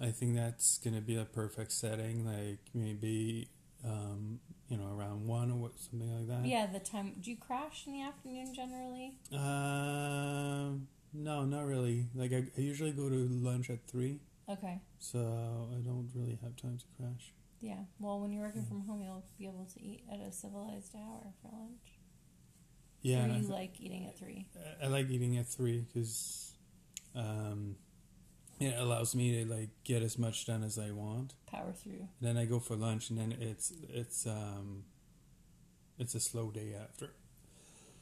I 0.00 0.10
think 0.10 0.36
that's 0.36 0.78
gonna 0.78 1.00
be 1.00 1.16
a 1.16 1.24
perfect 1.24 1.72
setting, 1.72 2.24
like 2.26 2.58
maybe 2.74 3.48
um, 3.84 4.40
you 4.68 4.76
know 4.76 4.88
around 4.88 5.26
one 5.26 5.50
or 5.50 5.56
what, 5.56 5.78
something 5.78 6.10
like 6.18 6.28
that. 6.28 6.46
yeah. 6.48 6.66
The 6.66 6.80
time. 6.80 7.14
Do 7.20 7.30
you 7.30 7.36
crash 7.36 7.84
in 7.86 7.92
the 7.94 8.02
afternoon 8.02 8.52
generally? 8.54 9.18
Um, 9.32 10.88
no, 11.12 11.44
not 11.44 11.66
really. 11.66 12.06
Like 12.14 12.32
I, 12.32 12.44
I 12.56 12.60
usually 12.60 12.92
go 12.92 13.08
to 13.08 13.28
lunch 13.30 13.70
at 13.70 13.86
three, 13.86 14.20
Okay. 14.48 14.80
so 14.98 15.18
I 15.72 15.80
don't 15.80 16.10
really 16.14 16.38
have 16.42 16.56
time 16.56 16.78
to 16.78 16.84
crash. 17.00 17.32
Yeah. 17.60 17.78
Well, 17.98 18.20
when 18.20 18.32
you're 18.32 18.42
working 18.44 18.62
Yeah. 18.62 18.68
from 18.68 18.80
home, 18.86 19.02
you'll 19.02 19.24
be 19.38 19.46
able 19.46 19.66
to 19.72 19.82
eat 19.82 20.02
at 20.12 20.20
a 20.20 20.30
civilized 20.30 20.94
hour 20.94 21.32
for 21.40 21.48
lunch. 21.56 21.98
Yeah, 23.00 23.20
Or 23.26 23.30
I 23.30 23.36
you 23.36 23.40
th- 23.40 23.48
like 23.50 23.80
eating 23.80 24.06
at 24.06 24.18
three. 24.18 24.46
I 24.82 24.88
like 24.88 25.08
eating 25.10 25.38
at 25.38 25.46
three 25.46 25.80
because 25.86 26.52
um, 27.14 27.76
it 28.60 28.74
allows 28.78 29.14
me 29.14 29.44
to 29.44 29.50
like 29.50 29.68
get 29.84 30.02
as 30.02 30.18
much 30.18 30.46
done 30.46 30.62
as 30.62 30.78
I 30.78 30.90
want. 30.90 31.34
Power 31.50 31.72
through. 31.72 32.08
Then 32.20 32.36
I 32.36 32.44
go 32.44 32.58
for 32.58 32.76
lunch, 32.76 33.10
and 33.10 33.18
then 33.18 33.36
it's 33.40 33.72
it's 33.88 34.26
um, 34.26 34.84
it's 35.98 36.14
a 36.14 36.20
slow 36.20 36.50
day 36.50 36.74
after. 36.80 37.10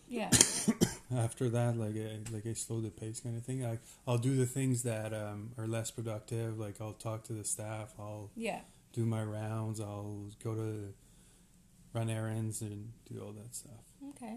Yeah. 0.06 0.30
After 1.14 1.48
that, 1.50 1.76
like 1.78 1.94
I, 1.96 2.18
like 2.32 2.46
I 2.46 2.54
slow 2.54 2.80
the 2.80 2.90
pace 2.90 3.20
kind 3.20 3.36
of 3.36 3.44
thing. 3.44 3.64
I 3.64 3.78
I'll 4.06 4.18
do 4.18 4.36
the 4.36 4.46
things 4.46 4.82
that 4.82 5.12
um, 5.14 5.52
are 5.58 5.66
less 5.66 5.90
productive. 5.90 6.58
Like 6.58 6.80
I'll 6.80 6.92
talk 6.94 7.24
to 7.24 7.32
the 7.32 7.44
staff. 7.44 7.94
I'll 7.98 8.30
Yeah. 8.34 8.60
do 8.92 9.04
my 9.06 9.22
rounds. 9.22 9.80
I'll 9.80 10.30
go 10.42 10.54
to 10.54 10.94
run 11.92 12.10
errands 12.10 12.60
and 12.62 12.92
do 13.10 13.20
all 13.20 13.32
that 13.32 13.54
stuff. 13.54 13.84
Okay. 14.10 14.36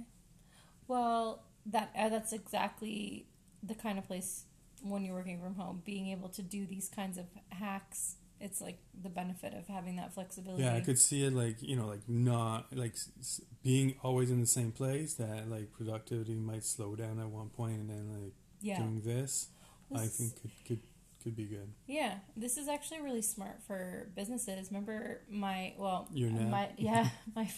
Well, 0.88 1.44
that 1.66 1.92
uh, 1.98 2.10
that's 2.10 2.32
exactly 2.34 3.26
the 3.64 3.76
kind 3.76 3.98
of 3.98 4.06
place 4.06 4.44
when 4.84 5.04
you're 5.04 5.16
working 5.16 5.40
from 5.42 5.56
home, 5.56 5.82
being 5.86 6.08
able 6.10 6.30
to 6.30 6.42
do 6.42 6.66
these 6.66 6.90
kinds 6.90 7.18
of 7.18 7.26
hacks. 7.50 8.16
It's 8.40 8.62
like 8.62 8.78
the 9.02 9.10
benefit 9.10 9.54
of 9.56 9.68
having 9.68 9.96
that 9.96 10.14
flexibility. 10.14 10.62
Yeah, 10.64 10.76
I 10.76 10.82
could 10.82 11.00
see 11.00 11.24
it 11.24 11.34
like 11.34 11.62
you 11.62 11.76
know, 11.76 11.88
like 11.88 12.08
not 12.08 12.68
like 12.76 12.94
s- 12.94 13.42
being 13.64 13.96
always 14.04 14.30
in 14.30 14.40
the 14.42 14.46
same 14.48 14.72
place. 14.72 15.16
That 15.16 15.50
like 15.50 15.72
productivity 15.74 16.36
might 16.36 16.64
slow 16.64 16.96
down 16.96 17.20
at 17.20 17.28
one 17.30 17.50
point, 17.50 17.80
and 17.80 17.90
then 17.90 18.24
like 18.24 18.34
Yeah. 18.62 18.78
doing 18.78 19.02
this, 19.02 19.48
I 19.94 20.06
think 20.06 20.40
could 20.40 20.52
could 20.68 20.80
could 21.24 21.36
be 21.36 21.46
good. 21.46 21.74
Yeah, 21.88 22.20
this 22.36 22.58
is 22.58 22.68
actually 22.68 23.02
really 23.02 23.24
smart 23.24 23.64
for 23.66 24.10
businesses. 24.16 24.68
Remember 24.70 25.22
my 25.32 25.74
well, 25.80 26.08
Your 26.14 26.30
uh, 26.30 26.34
nap? 26.34 26.50
my 26.52 26.70
yeah, 26.78 27.10
my 27.36 27.50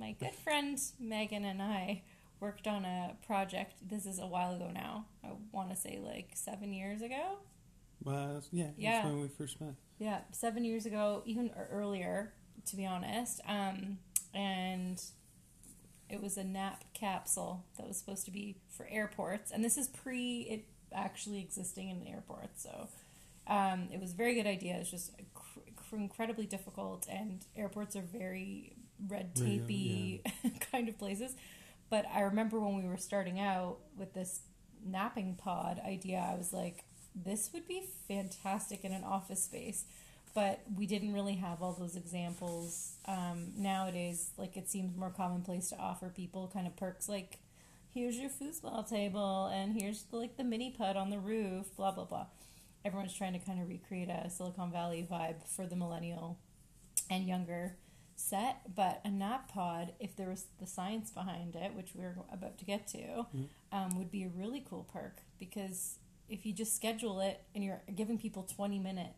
my 0.00 0.16
good 0.18 0.34
friend 0.34 0.76
Megan 0.98 1.44
and 1.44 1.62
I 1.62 2.02
worked 2.40 2.66
on 2.66 2.84
a 2.84 3.16
project. 3.26 3.74
This 3.86 4.06
is 4.06 4.18
a 4.18 4.26
while 4.26 4.54
ago 4.54 4.70
now. 4.72 5.06
I 5.24 5.28
want 5.52 5.70
to 5.70 5.76
say 5.76 5.98
like 6.02 6.30
seven 6.34 6.72
years 6.72 7.02
ago. 7.02 7.38
Well, 8.02 8.42
yeah, 8.50 8.70
Yeah. 8.76 8.92
that's 9.02 9.06
when 9.06 9.20
we 9.20 9.28
first 9.28 9.60
met. 9.60 9.74
Yeah, 9.98 10.20
seven 10.32 10.64
years 10.64 10.86
ago, 10.86 11.22
even 11.26 11.50
earlier, 11.70 12.32
to 12.66 12.76
be 12.76 12.86
honest. 12.86 13.40
Um, 13.46 13.98
and 14.32 15.00
it 16.08 16.22
was 16.22 16.38
a 16.38 16.44
nap 16.44 16.84
capsule 16.94 17.64
that 17.76 17.86
was 17.86 17.98
supposed 17.98 18.24
to 18.24 18.30
be 18.30 18.56
for 18.70 18.86
airports, 18.90 19.50
and 19.52 19.62
this 19.62 19.76
is 19.76 19.88
pre 19.88 20.40
it 20.42 20.64
actually 20.92 21.40
existing 21.40 21.90
in 21.90 22.06
airports. 22.06 22.62
So 22.62 22.88
um, 23.46 23.88
it 23.92 24.00
was 24.00 24.12
a 24.12 24.16
very 24.16 24.34
good 24.34 24.46
idea. 24.46 24.76
It's 24.76 24.90
just 24.90 25.12
cr- 25.34 25.60
cr- 25.76 25.96
incredibly 25.96 26.46
difficult, 26.46 27.06
and 27.10 27.44
airports 27.54 27.94
are 27.96 28.02
very 28.02 28.72
red 29.08 29.34
tapey 29.34 30.22
kind 30.72 30.88
of 30.88 30.98
places. 30.98 31.34
But 31.90 32.06
I 32.14 32.20
remember 32.20 32.60
when 32.60 32.80
we 32.80 32.88
were 32.88 32.96
starting 32.96 33.40
out 33.40 33.78
with 33.96 34.14
this 34.14 34.40
napping 34.86 35.34
pod 35.34 35.80
idea, 35.84 36.18
I 36.18 36.36
was 36.36 36.52
like, 36.52 36.84
this 37.14 37.50
would 37.52 37.66
be 37.66 37.82
fantastic 38.06 38.84
in 38.84 38.92
an 38.92 39.04
office 39.04 39.42
space. 39.42 39.84
But 40.32 40.60
we 40.76 40.86
didn't 40.86 41.12
really 41.12 41.34
have 41.34 41.60
all 41.60 41.72
those 41.72 41.96
examples. 41.96 42.92
Um, 43.06 43.48
nowadays, 43.56 44.30
like 44.36 44.56
it 44.56 44.70
seems 44.70 44.96
more 44.96 45.10
commonplace 45.10 45.70
to 45.70 45.76
offer 45.76 46.08
people 46.08 46.48
kind 46.52 46.68
of 46.68 46.76
perks 46.76 47.08
like, 47.08 47.40
here's 47.92 48.16
your 48.16 48.30
foosball 48.30 48.88
table, 48.88 49.46
and 49.52 49.74
here's 49.74 50.04
like 50.12 50.36
the 50.36 50.44
mini 50.44 50.70
putt 50.70 50.96
on 50.96 51.10
the 51.10 51.18
roof, 51.18 51.74
blah 51.76 51.90
blah 51.90 52.04
blah. 52.04 52.26
Everyone's 52.84 53.12
trying 53.12 53.32
to 53.32 53.40
kind 53.40 53.60
of 53.60 53.68
recreate 53.68 54.08
a 54.08 54.30
Silicon 54.30 54.70
Valley 54.70 55.06
vibe 55.10 55.44
for 55.44 55.66
the 55.66 55.76
millennial 55.76 56.38
and 57.10 57.26
younger 57.26 57.76
set, 58.20 58.74
but 58.74 59.00
a 59.04 59.10
nap 59.10 59.50
pod, 59.52 59.92
if 59.98 60.14
there 60.16 60.28
was 60.28 60.46
the 60.60 60.66
science 60.66 61.10
behind 61.10 61.56
it, 61.56 61.74
which 61.74 61.90
we're 61.94 62.16
about 62.32 62.58
to 62.58 62.64
get 62.64 62.86
to, 62.88 63.26
Mhm. 63.34 63.48
um, 63.72 63.96
would 63.98 64.10
be 64.10 64.22
a 64.24 64.28
really 64.28 64.60
cool 64.60 64.84
perk 64.92 65.22
because 65.38 65.96
if 66.28 66.44
you 66.46 66.52
just 66.52 66.76
schedule 66.76 67.20
it 67.20 67.42
and 67.54 67.64
you're 67.64 67.82
giving 67.94 68.18
people 68.18 68.42
20 68.44 68.78
minute 68.78 69.14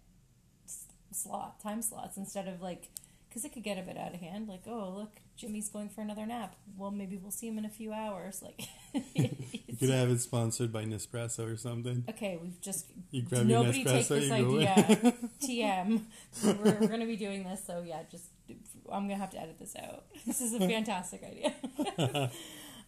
slot 1.10 1.60
time 1.60 1.82
slots 1.82 2.16
instead 2.16 2.48
of 2.48 2.62
like 2.62 2.88
because 3.28 3.44
it 3.44 3.52
could 3.52 3.62
get 3.62 3.78
a 3.78 3.82
bit 3.82 3.98
out 3.98 4.14
of 4.14 4.20
hand 4.20 4.48
like 4.48 4.62
oh 4.66 4.88
look 4.96 5.10
jimmy's 5.36 5.68
going 5.68 5.88
for 5.90 6.00
another 6.00 6.24
nap 6.24 6.54
well 6.78 6.90
maybe 6.90 7.18
we'll 7.18 7.30
see 7.30 7.46
him 7.48 7.58
in 7.58 7.66
a 7.66 7.70
few 7.70 7.92
hours 7.92 8.42
like 8.42 8.62
You 9.14 9.76
could 9.78 9.90
have 9.90 10.10
it 10.10 10.20
sponsored 10.20 10.72
by 10.72 10.84
Nespresso 10.84 11.52
or 11.52 11.56
something. 11.58 12.04
okay 12.08 12.38
we've 12.40 12.58
just 12.62 12.86
You 13.10 13.22
grab 13.22 13.44
nobody 13.46 13.80
your 13.80 13.92
take 13.92 14.08
this 14.08 14.28
you 14.28 14.32
idea 14.32 14.74
tm 15.42 16.02
we're, 16.44 16.54
we're 16.80 16.88
going 16.88 17.00
to 17.00 17.06
be 17.06 17.16
doing 17.16 17.42
this 17.44 17.62
so 17.66 17.82
yeah 17.86 18.02
just 18.10 18.24
i'm 18.92 19.06
going 19.06 19.18
to 19.18 19.20
have 19.20 19.30
to 19.30 19.40
edit 19.40 19.58
this 19.58 19.74
out. 19.76 20.04
This 20.26 20.40
is 20.40 20.54
a 20.54 20.58
fantastic 20.60 21.22
idea. 21.24 22.30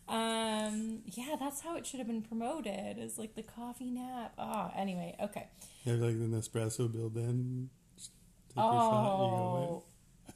Um 0.07 1.01
yeah 1.07 1.37
that's 1.41 1.63
how 1.63 1.77
it 1.77 1.87
should 1.87 1.99
have 1.99 2.07
been 2.07 2.21
promoted 2.21 2.99
as 2.99 3.17
like 3.17 3.37
the 3.37 3.43
coffee 3.43 3.91
nap. 3.91 4.35
Ah 4.37 4.71
anyway 4.77 5.17
okay. 5.19 5.49
You 5.85 5.93
have 5.93 6.03
like 6.03 6.19
the 6.19 6.27
Nespresso. 6.27 6.93
Just 7.97 8.11
Take 8.51 8.57
your 8.57 8.65
shot, 8.65 9.19
oh 9.19 9.85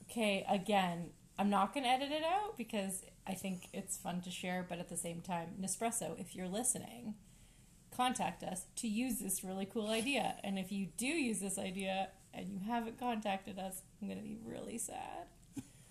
okay 0.04 0.46
again 0.48 1.10
i'm 1.38 1.50
not 1.50 1.74
going 1.74 1.84
to 1.84 1.90
edit 1.90 2.10
it 2.10 2.24
out 2.24 2.56
because 2.56 3.02
i 3.26 3.34
think 3.34 3.68
it's 3.74 3.98
fun 3.98 4.22
to 4.22 4.30
share 4.30 4.64
but 4.66 4.78
at 4.78 4.88
the 4.88 4.96
same 4.96 5.20
time 5.20 5.48
nespresso 5.60 6.18
if 6.18 6.34
you're 6.34 6.48
listening 6.48 7.14
contact 7.98 8.42
us 8.42 8.62
to 8.76 8.86
use 8.86 9.18
this 9.18 9.42
really 9.42 9.66
cool 9.66 9.90
idea. 9.90 10.36
And 10.44 10.56
if 10.58 10.70
you 10.70 10.86
do 10.96 11.06
use 11.06 11.40
this 11.40 11.58
idea 11.58 12.10
and 12.32 12.48
you 12.48 12.60
haven't 12.64 12.98
contacted 12.98 13.58
us 13.58 13.82
i'm 14.00 14.08
going 14.08 14.20
to 14.20 14.24
be 14.24 14.38
really 14.44 14.78
sad 14.78 15.26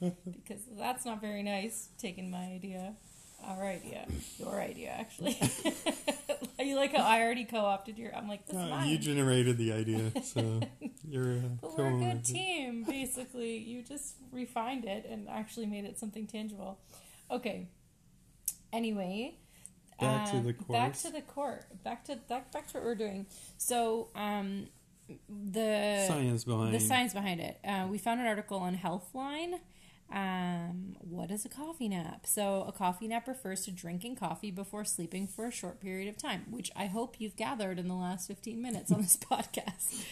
because 0.25 0.61
that's 0.77 1.05
not 1.05 1.21
very 1.21 1.43
nice 1.43 1.89
taking 1.97 2.29
my 2.29 2.45
idea 2.45 2.93
our 3.45 3.65
idea 3.65 4.05
your 4.39 4.59
idea 4.59 4.89
actually 4.89 5.39
you 6.59 6.75
like 6.75 6.91
how 6.95 7.03
i 7.03 7.21
already 7.21 7.45
co-opted 7.45 7.97
your 7.97 8.13
i'm 8.15 8.27
like 8.27 8.45
this 8.47 8.55
No, 8.55 8.83
you 8.83 8.97
generated 8.97 9.57
the 9.57 9.71
idea, 9.73 10.11
so 10.23 10.59
you're 11.07 11.33
a 11.33 11.39
but 11.61 11.77
we're 11.77 11.87
a 11.87 11.99
good 11.99 12.25
team, 12.25 12.83
basically. 12.83 13.57
You 13.57 13.81
just 13.83 14.15
refined 14.31 14.85
it 14.85 15.05
and 15.09 15.29
actually 15.29 15.65
made 15.67 15.85
it 15.85 15.97
something 15.99 16.27
tangible. 16.27 16.79
Okay. 17.31 17.67
Anyway, 18.73 19.35
Back 19.99 20.31
to 20.31 20.37
um, 20.37 20.45
the 20.45 20.53
Back 20.69 20.97
to 20.97 21.09
the 21.11 21.21
court. 21.21 21.65
Back 21.83 22.03
to 22.05 22.17
back, 22.27 22.51
back 22.51 22.67
to 22.67 22.77
what 22.77 22.83
we're 22.83 22.95
doing. 22.95 23.25
So, 23.57 24.09
um, 24.15 24.67
the 25.29 26.05
Science 26.07 26.43
behind. 26.43 26.73
the 26.73 26.79
science 26.79 27.13
behind 27.13 27.39
it. 27.39 27.57
Uh, 27.65 27.87
we 27.89 27.97
found 27.97 28.19
an 28.19 28.27
article 28.27 28.57
on 28.59 28.75
Healthline. 28.77 29.59
Um, 30.11 30.95
what 31.01 31.31
is 31.31 31.43
a 31.43 31.49
coffee 31.49 31.89
nap? 31.89 32.25
So, 32.25 32.63
a 32.67 32.71
coffee 32.71 33.07
nap 33.07 33.27
refers 33.27 33.65
to 33.65 33.71
drinking 33.71 34.15
coffee 34.15 34.51
before 34.51 34.85
sleeping 34.85 35.27
for 35.27 35.45
a 35.45 35.51
short 35.51 35.81
period 35.81 36.07
of 36.07 36.17
time, 36.17 36.45
which 36.49 36.71
I 36.75 36.85
hope 36.85 37.15
you've 37.19 37.35
gathered 37.35 37.77
in 37.77 37.87
the 37.87 37.93
last 37.95 38.27
15 38.27 38.61
minutes 38.61 38.91
on 38.91 39.01
this 39.01 39.17
podcast. 39.31 40.05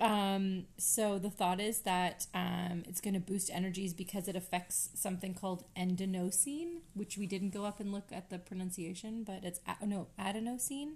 Um, 0.00 0.64
so, 0.78 1.18
the 1.18 1.30
thought 1.30 1.60
is 1.60 1.80
that 1.80 2.26
um, 2.34 2.82
it's 2.88 3.00
going 3.00 3.14
to 3.14 3.20
boost 3.20 3.50
energies 3.52 3.94
because 3.94 4.26
it 4.26 4.34
affects 4.34 4.90
something 4.94 5.34
called 5.34 5.64
endonosine. 5.76 6.80
which 6.94 7.16
we 7.16 7.26
didn't 7.26 7.50
go 7.50 7.64
up 7.64 7.78
and 7.78 7.92
look 7.92 8.08
at 8.10 8.30
the 8.30 8.38
pronunciation, 8.38 9.22
but 9.22 9.44
it's 9.44 9.60
no 9.86 10.08
adenosine, 10.18 10.94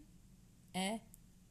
eh, 0.74 0.98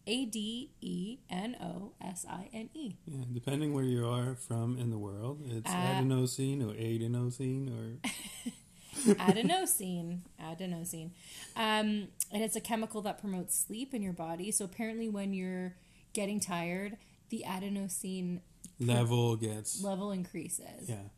A 0.06 0.26
D 0.26 0.72
E 0.82 1.20
N 1.30 1.56
O 1.62 1.94
S 2.02 2.26
I 2.30 2.50
N 2.54 2.70
E. 2.74 2.96
Yeah, 3.06 3.24
depending 3.32 3.74
where 3.74 3.84
you 3.84 4.08
are 4.08 4.36
from 4.36 4.78
in 4.78 4.90
the 4.90 4.98
world, 4.98 5.42
it's 5.46 5.70
Uh, 5.70 5.74
adenosine 5.74 6.62
or 6.62 6.74
adenosine 6.76 7.70
or 7.72 8.10
adenosine 9.16 10.20
adenosine 10.42 11.10
um, 11.56 12.08
and 12.32 12.44
it's 12.44 12.56
a 12.56 12.62
chemical 12.62 13.02
that 13.02 13.18
promotes 13.20 13.58
sleep 13.58 13.94
in 13.94 14.02
your 14.02 14.14
body 14.14 14.52
so 14.52 14.64
apparently 14.66 15.10
when 15.10 15.34
you're 15.34 15.76
getting 16.14 16.40
tired 16.40 16.98
the 17.30 17.44
adenosine 17.46 18.40
level 18.80 19.36
gets 19.36 19.84
level 19.84 20.12
increases 20.12 20.88
yeah. 20.88 21.10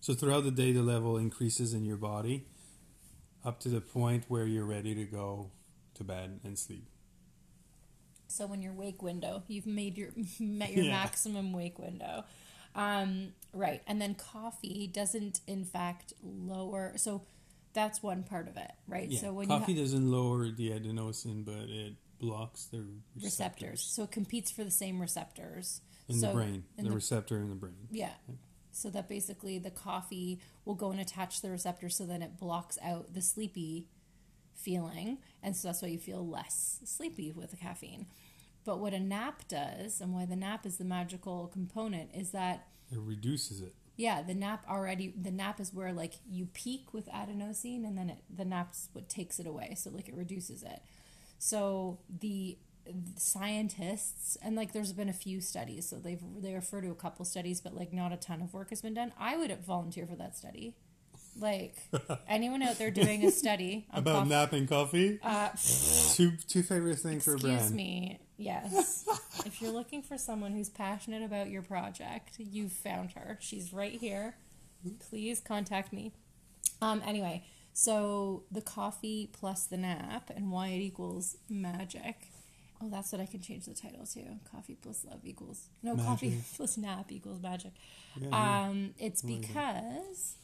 So 0.00 0.14
throughout 0.14 0.42
the 0.42 0.50
day, 0.50 0.72
the 0.72 0.82
level 0.82 1.16
increases 1.16 1.72
in 1.74 1.84
your 1.84 1.96
body 1.96 2.46
up 3.44 3.60
to 3.60 3.68
the 3.68 3.80
point 3.80 4.24
where 4.26 4.46
you're 4.46 4.64
ready 4.64 4.96
to 4.96 5.04
go 5.04 5.52
to 5.94 6.02
bed 6.02 6.40
and 6.42 6.58
sleep. 6.58 6.88
So 8.32 8.46
when 8.46 8.62
your 8.62 8.72
wake 8.72 9.02
window 9.02 9.42
you've 9.48 9.66
made 9.66 9.96
your 9.98 10.08
met 10.40 10.72
your 10.72 10.84
Yeah. 10.84 10.92
maximum 10.92 11.52
wake 11.52 11.78
window 11.78 12.24
um, 12.74 13.32
right 13.52 13.82
and 13.86 14.00
then 14.00 14.14
coffee 14.14 14.86
doesn't 14.92 15.40
in 15.46 15.64
fact 15.64 16.12
lower 16.22 16.92
so 16.96 17.22
that's 17.74 18.02
one 18.02 18.22
part 18.22 18.48
of 18.48 18.56
it 18.56 18.70
right 18.88 19.08
Yeah. 19.10 19.20
so 19.20 19.32
when 19.32 19.48
Coffee 19.48 19.72
you 19.72 19.78
ha- 19.78 19.84
doesn't 19.84 20.10
lower 20.10 20.48
the 20.50 20.70
adenosine, 20.70 21.44
but 21.44 21.68
it 21.68 21.94
blocks 22.18 22.66
the 22.66 22.78
receptors, 23.16 23.24
receptors 23.24 23.82
so 23.82 24.02
it 24.04 24.10
competes 24.10 24.50
for 24.50 24.64
the 24.64 24.70
same 24.70 25.00
receptors 25.00 25.80
in 26.08 26.16
so 26.16 26.28
the 26.28 26.32
brain. 26.34 26.64
in 26.78 26.84
The, 26.84 26.90
the- 26.90 26.94
receptor 26.94 27.36
in 27.38 27.48
the 27.48 27.54
brain. 27.56 27.88
Yeah. 27.90 28.12
So 28.74 28.88
that 28.90 29.06
basically 29.08 29.58
the 29.58 29.70
coffee 29.70 30.40
will 30.64 30.74
go 30.74 30.90
and 30.90 31.00
attach 31.00 31.42
the 31.42 31.50
receptor 31.50 31.88
so 31.90 32.06
then 32.06 32.22
it 32.22 32.38
blocks 32.38 32.78
out 32.82 33.12
the 33.12 33.20
sleepy 33.20 33.86
feeling. 34.62 35.18
And 35.42 35.56
so 35.56 35.68
that's 35.68 35.82
why 35.82 35.88
you 35.88 35.98
feel 35.98 36.26
less 36.26 36.80
sleepy 36.84 37.32
with 37.32 37.50
the 37.50 37.56
caffeine. 37.56 38.06
But 38.64 38.78
what 38.78 38.94
a 38.94 39.00
nap 39.00 39.42
does, 39.48 40.00
and 40.00 40.14
why 40.14 40.24
the 40.24 40.36
nap 40.36 40.64
is 40.66 40.76
the 40.76 40.84
magical 40.84 41.48
component, 41.48 42.10
is 42.14 42.30
that 42.30 42.66
It 42.92 42.98
reduces 43.00 43.60
it. 43.60 43.74
yeah, 43.96 44.22
the 44.22 44.34
nap 44.34 44.64
already 44.70 45.12
the 45.20 45.32
nap 45.32 45.58
is 45.60 45.74
where 45.74 45.92
like 45.92 46.14
you 46.30 46.46
peak 46.54 46.94
with 46.94 47.06
adenosine 47.08 47.84
and 47.86 47.98
then 47.98 48.08
it 48.10 48.18
the 48.34 48.44
nap's 48.44 48.88
what 48.92 49.08
takes 49.08 49.40
it 49.40 49.46
away. 49.46 49.74
So 49.76 49.90
like 49.90 50.08
it 50.08 50.14
reduces 50.14 50.62
it. 50.62 50.80
So 51.38 51.98
the 52.08 52.56
scientists 53.16 54.36
and 54.42 54.54
like 54.56 54.72
there's 54.72 54.92
been 54.92 55.08
a 55.08 55.12
few 55.12 55.40
studies 55.40 55.88
so 55.88 55.96
they've 55.96 56.20
they 56.40 56.52
refer 56.54 56.80
to 56.80 56.90
a 56.90 56.94
couple 56.94 57.24
studies 57.24 57.60
but 57.60 57.74
like 57.74 57.92
not 57.92 58.12
a 58.12 58.16
ton 58.16 58.42
of 58.42 58.52
work 58.52 58.70
has 58.70 58.82
been 58.82 58.92
done 58.94 59.12
i 59.18 59.36
would 59.36 59.56
volunteer 59.64 60.06
for 60.06 60.16
that 60.16 60.36
study 60.36 60.74
like 61.38 61.74
anyone 62.28 62.62
out 62.62 62.78
there 62.78 62.90
doing 62.90 63.24
a 63.24 63.30
study 63.30 63.86
on 63.92 64.00
About 64.00 64.14
coffee- 64.14 64.28
napping 64.30 64.66
coffee? 64.66 65.18
uh, 65.22 65.48
two 66.14 66.32
two 66.48 66.62
favorite 66.62 66.98
things 66.98 67.24
for 67.24 67.34
excuse 67.34 67.72
me. 67.72 68.20
Yes. 68.36 69.06
If 69.44 69.60
you're 69.60 69.72
looking 69.72 70.02
for 70.02 70.16
someone 70.18 70.52
who's 70.52 70.68
passionate 70.68 71.22
about 71.24 71.50
your 71.50 71.62
project 71.62 72.34
you've 72.38 72.72
found 72.72 73.12
her. 73.12 73.38
She's 73.40 73.72
right 73.72 73.92
here. 73.92 74.36
Please 75.10 75.40
contact 75.40 75.92
me. 75.92 76.12
Um 76.80 77.02
anyway 77.06 77.44
so 77.74 78.44
the 78.52 78.60
coffee 78.60 79.30
plus 79.32 79.64
the 79.64 79.78
nap 79.78 80.30
and 80.36 80.50
why 80.52 80.68
it 80.68 80.80
equals 80.80 81.36
magic. 81.48 82.16
Oh 82.80 82.88
that's 82.90 83.10
what 83.12 83.20
i 83.20 83.26
can 83.26 83.40
change 83.40 83.64
the 83.64 83.74
title 83.74 84.04
to. 84.06 84.20
Coffee 84.50 84.76
plus 84.80 85.04
love 85.08 85.20
equals 85.24 85.68
no 85.82 85.96
coffee 85.96 86.38
plus 86.56 86.76
nap 86.76 87.10
equals 87.10 87.40
magic. 87.42 87.72
Yeah, 88.20 88.66
um, 88.68 88.94
it's 88.98 89.22
because 89.22 90.36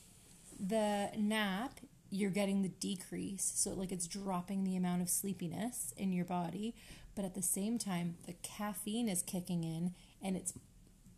the 0.59 1.11
nap 1.17 1.81
you're 2.11 2.31
getting 2.31 2.63
the 2.63 2.69
decrease, 2.71 3.53
so 3.55 3.71
like 3.75 3.93
it's 3.93 4.07
dropping 4.07 4.65
the 4.65 4.77
amount 4.77 5.03
of 5.03 5.11
sleepiness 5.11 5.93
in 5.97 6.13
your 6.13 6.25
body, 6.25 6.75
but 7.15 7.25
at 7.25 7.35
the 7.35 7.43
same 7.43 7.79
time 7.79 8.17
the 8.27 8.33
caffeine 8.43 9.09
is 9.11 9.23
kicking 9.23 9.63
in 9.63 9.95
and 10.23 10.35
it's 10.37 10.55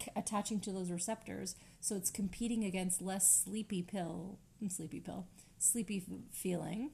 c- 0.02 0.10
attaching 0.16 0.58
to 0.60 0.72
those 0.72 0.90
receptors, 0.90 1.54
so 1.80 1.94
it's 1.94 2.10
competing 2.10 2.64
against 2.64 3.00
less 3.00 3.42
sleepy 3.44 3.82
pill, 3.82 4.38
sleepy 4.68 4.98
pill, 4.98 5.26
sleepy 5.58 5.98
f- 5.98 6.18
feeling, 6.32 6.90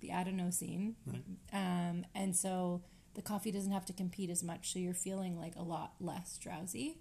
the 0.00 0.08
adenosine, 0.08 0.94
Right. 1.06 1.22
um, 1.52 2.06
and 2.14 2.34
so 2.34 2.82
the 3.12 3.22
coffee 3.22 3.52
doesn't 3.52 3.72
have 3.72 3.84
to 3.86 3.92
compete 3.92 4.30
as 4.30 4.42
much, 4.42 4.72
so 4.72 4.78
you're 4.78 4.94
feeling 4.94 5.38
like 5.38 5.54
a 5.54 5.62
lot 5.62 5.96
less 6.00 6.38
drowsy, 6.38 6.96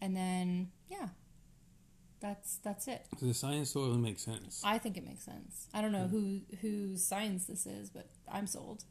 and 0.00 0.16
then 0.16 0.70
yeah, 0.88 1.08
that's 2.22 2.56
that's 2.64 2.88
it. 2.88 3.04
So 3.18 3.26
the 3.26 3.34
science 3.34 3.72
totally 3.72 3.98
makes 3.98 4.22
sense. 4.22 4.62
I 4.64 4.78
think 4.78 4.96
it 4.96 5.04
makes 5.04 5.24
sense. 5.24 5.66
I 5.74 5.82
don't 5.82 5.92
know 5.92 6.06
who 6.08 6.40
whose 6.62 7.04
science 7.04 7.44
this 7.46 7.66
is, 7.66 7.90
but 7.90 8.06
I'm 8.30 8.46
sold. 8.46 8.84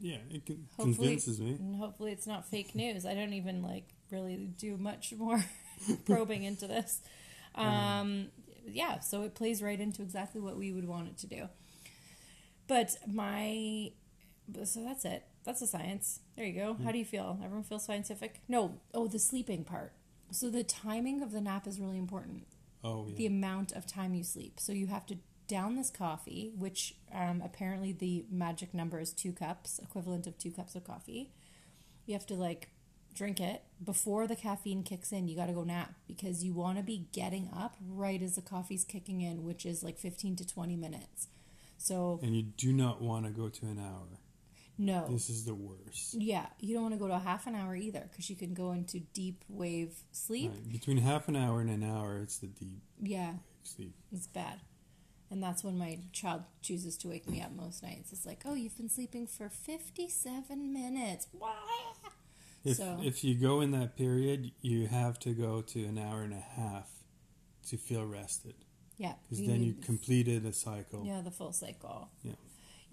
Yeah, 0.00 0.16
it 0.30 0.44
con- 0.46 0.66
Hopefully- 0.76 0.94
convinces 0.96 1.40
me. 1.40 1.50
And 1.60 1.76
hopefully 1.76 2.10
it's 2.12 2.26
not 2.26 2.46
fake 2.48 2.74
news. 2.82 3.06
I 3.06 3.14
don't 3.14 3.34
even 3.34 3.62
like 3.62 3.84
really 4.10 4.36
do 4.36 4.76
much 4.76 5.12
more 5.16 5.44
probing 6.06 6.42
into 6.44 6.66
this. 6.66 7.00
Um, 7.56 8.30
yeah, 8.66 8.98
so 8.98 9.22
it 9.22 9.36
plays 9.36 9.62
right 9.62 9.78
into 9.78 10.02
exactly 10.02 10.40
what 10.40 10.56
we 10.56 10.72
would 10.72 10.88
want 10.88 11.06
it 11.06 11.18
to 11.18 11.28
do. 11.28 11.48
But 12.66 12.96
my 13.06 13.92
so 14.64 14.82
that's 14.84 15.04
it. 15.04 15.22
That's 15.44 15.60
the 15.60 15.68
science. 15.68 16.18
There 16.36 16.44
you 16.46 16.52
go. 16.54 16.76
How 16.82 16.90
do 16.90 16.98
you 16.98 17.04
feel? 17.04 17.38
Everyone 17.44 17.62
feels 17.62 17.84
scientific? 17.84 18.40
No. 18.48 18.80
Oh, 18.92 19.06
the 19.06 19.20
sleeping 19.20 19.62
part. 19.62 19.92
So 20.32 20.50
the 20.50 20.64
timing 20.64 21.22
of 21.22 21.30
the 21.30 21.40
nap 21.40 21.68
is 21.68 21.78
really 21.78 21.98
important. 21.98 22.46
Oh 22.84 23.06
yeah. 23.08 23.16
the 23.16 23.26
amount 23.26 23.72
of 23.72 23.86
time 23.86 24.14
you 24.14 24.22
sleep. 24.22 24.60
So 24.60 24.72
you 24.72 24.86
have 24.88 25.06
to 25.06 25.16
down 25.46 25.76
this 25.76 25.90
coffee, 25.90 26.52
which 26.56 26.94
um, 27.12 27.42
apparently 27.44 27.92
the 27.92 28.24
magic 28.30 28.72
number 28.72 29.00
is 29.00 29.12
two 29.12 29.32
cups, 29.32 29.78
equivalent 29.82 30.26
of 30.26 30.38
two 30.38 30.50
cups 30.50 30.74
of 30.74 30.84
coffee. 30.84 31.32
You 32.06 32.14
have 32.14 32.26
to 32.26 32.34
like 32.34 32.68
drink 33.14 33.40
it 33.40 33.62
before 33.82 34.26
the 34.26 34.36
caffeine 34.36 34.82
kicks 34.82 35.12
in. 35.12 35.28
You 35.28 35.36
got 35.36 35.46
to 35.46 35.52
go 35.52 35.64
nap 35.64 35.94
because 36.06 36.44
you 36.44 36.52
want 36.52 36.78
to 36.78 36.84
be 36.84 37.06
getting 37.12 37.48
up 37.56 37.76
right 37.86 38.20
as 38.20 38.34
the 38.34 38.42
coffee's 38.42 38.84
kicking 38.84 39.20
in, 39.20 39.44
which 39.44 39.64
is 39.64 39.82
like 39.82 39.98
15 39.98 40.36
to 40.36 40.46
20 40.46 40.76
minutes. 40.76 41.28
So, 41.78 42.20
and 42.22 42.34
you 42.34 42.42
do 42.42 42.72
not 42.72 43.02
want 43.02 43.26
to 43.26 43.30
go 43.30 43.48
to 43.48 43.66
an 43.66 43.78
hour. 43.78 44.18
No. 44.78 45.06
This 45.08 45.30
is 45.30 45.44
the 45.44 45.54
worst. 45.54 46.14
Yeah, 46.14 46.46
you 46.60 46.74
don't 46.74 46.82
want 46.82 46.94
to 46.94 46.98
go 46.98 47.08
to 47.08 47.14
a 47.14 47.18
half 47.18 47.46
an 47.46 47.54
hour 47.54 47.74
either 47.76 48.06
because 48.10 48.28
you 48.30 48.36
can 48.36 48.54
go 48.54 48.72
into 48.72 49.00
deep 49.00 49.44
wave 49.48 49.94
sleep. 50.12 50.50
Right. 50.52 50.72
Between 50.72 50.98
half 50.98 51.28
an 51.28 51.36
hour 51.36 51.60
and 51.60 51.70
an 51.70 51.82
hour, 51.84 52.18
it's 52.18 52.38
the 52.38 52.48
deep 52.48 52.82
Yeah, 53.00 53.34
sleep. 53.62 53.94
It's 54.12 54.26
bad. 54.26 54.60
And 55.30 55.42
that's 55.42 55.64
when 55.64 55.78
my 55.78 55.98
child 56.12 56.42
chooses 56.62 56.96
to 56.98 57.08
wake 57.08 57.28
me 57.28 57.40
up 57.40 57.50
most 57.52 57.82
nights. 57.82 58.12
It's 58.12 58.26
like, 58.26 58.42
oh, 58.44 58.54
you've 58.54 58.76
been 58.76 58.88
sleeping 58.90 59.26
for 59.26 59.48
57 59.48 60.72
minutes. 60.72 61.26
If 62.64 62.76
So- 62.78 63.00
if 63.02 63.22
you 63.24 63.34
go 63.34 63.60
in 63.60 63.70
that 63.72 63.96
period, 63.96 64.52
you 64.60 64.86
have 64.86 65.18
to 65.20 65.34
go 65.34 65.60
to 65.62 65.84
an 65.84 65.98
hour 65.98 66.22
and 66.22 66.32
a 66.32 66.40
half 66.40 66.90
to 67.68 67.76
feel 67.76 68.04
rested, 68.06 68.54
Yeah. 68.96 69.14
because 69.22 69.44
then 69.46 69.62
you 69.62 69.74
completed 69.74 70.44
a 70.46 70.52
cycle. 70.52 71.04
Yeah, 71.04 71.20
the 71.20 71.30
full 71.30 71.52
cycle. 71.52 72.10
Yeah. 72.22 72.32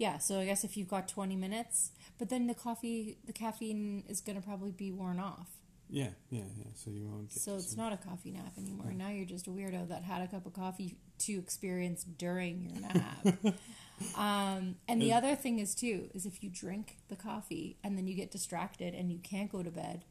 Yeah, 0.02 0.18
so 0.18 0.40
I 0.40 0.46
guess 0.46 0.64
if 0.64 0.76
you've 0.76 0.88
got 0.88 1.06
20 1.06 1.36
minutes, 1.36 1.92
but 2.18 2.28
then 2.28 2.48
the 2.48 2.54
coffee, 2.54 3.18
the 3.24 3.32
caffeine 3.32 4.02
is 4.08 4.20
going 4.20 4.34
to 4.34 4.42
probably 4.42 4.72
be 4.72 4.90
worn 4.90 5.20
off. 5.20 5.46
Yeah, 5.88 6.08
yeah, 6.28 6.42
yeah. 6.58 6.64
So 6.74 6.90
you 6.90 7.06
won't 7.06 7.28
get. 7.28 7.40
So 7.40 7.54
it's 7.54 7.68
some- 7.68 7.78
not 7.78 7.92
a 7.92 7.96
coffee 7.96 8.32
nap 8.32 8.52
anymore. 8.58 8.86
Yeah. 8.90 8.96
Now 8.96 9.10
you're 9.10 9.26
just 9.26 9.46
a 9.46 9.50
weirdo 9.50 9.86
that 9.90 10.02
had 10.02 10.20
a 10.20 10.26
cup 10.26 10.44
of 10.44 10.54
coffee 10.54 10.96
to 11.20 11.34
experience 11.34 12.02
during 12.02 12.68
your 12.68 12.80
nap. 12.80 13.26
um, 14.16 14.74
and 14.88 15.00
the 15.00 15.12
other 15.12 15.36
thing 15.36 15.60
is 15.60 15.72
too 15.72 16.10
is 16.14 16.26
if 16.26 16.42
you 16.42 16.50
drink 16.50 16.96
the 17.08 17.14
coffee 17.14 17.76
and 17.84 17.96
then 17.96 18.08
you 18.08 18.16
get 18.16 18.32
distracted 18.32 18.94
and 18.94 19.12
you 19.12 19.20
can't 19.20 19.52
go 19.52 19.62
to 19.62 19.70
bed, 19.70 20.04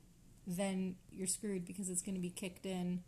then 0.48 0.96
you're 1.12 1.28
screwed 1.28 1.66
because 1.66 1.90
it's 1.90 2.02
going 2.02 2.16
to 2.16 2.22
be 2.22 2.30
kicked 2.30 2.66
in, 2.66 3.04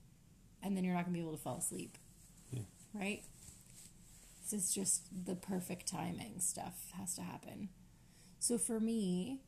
and 0.61 0.75
then 0.75 0.83
you're 0.83 0.95
not 0.95 1.05
going 1.05 1.13
to 1.13 1.17
be 1.17 1.25
able 1.25 1.37
to 1.37 1.41
fall 1.41 1.59
asleep. 1.59 1.97
Yeah. 2.51 2.63
Right. 2.93 3.23
This 4.43 4.53
is 4.53 4.73
just 4.73 5.25
the 5.25 5.35
perfect 5.35 5.87
timing. 5.87 6.39
Stuff 6.39 6.91
has 6.97 7.15
to 7.15 7.21
happen. 7.21 7.69
So 8.39 8.57
for 8.57 8.79
me, 8.79 9.41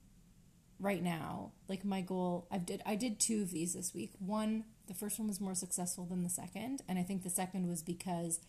right 0.80 1.02
now 1.02 1.52
like 1.70 1.86
my 1.86 2.02
goal 2.02 2.48
i 2.52 2.58
did 2.58 2.82
i 2.86 2.96
did 2.96 3.20
two 3.20 3.42
of 3.42 3.52
these 3.52 3.74
this 3.74 3.94
week 3.94 4.12
one 4.20 4.66
the 4.88 4.94
first 4.94 5.18
one 5.18 5.28
was 5.28 5.40
more 5.40 5.56
successful 5.56 6.06
than 6.06 6.24
the 6.24 6.30
second 6.30 6.82
and 6.88 7.00
i 7.00 7.04
think 7.04 7.24
the 7.24 7.30
second 7.30 7.68
was 7.68 7.82
because 7.82 8.40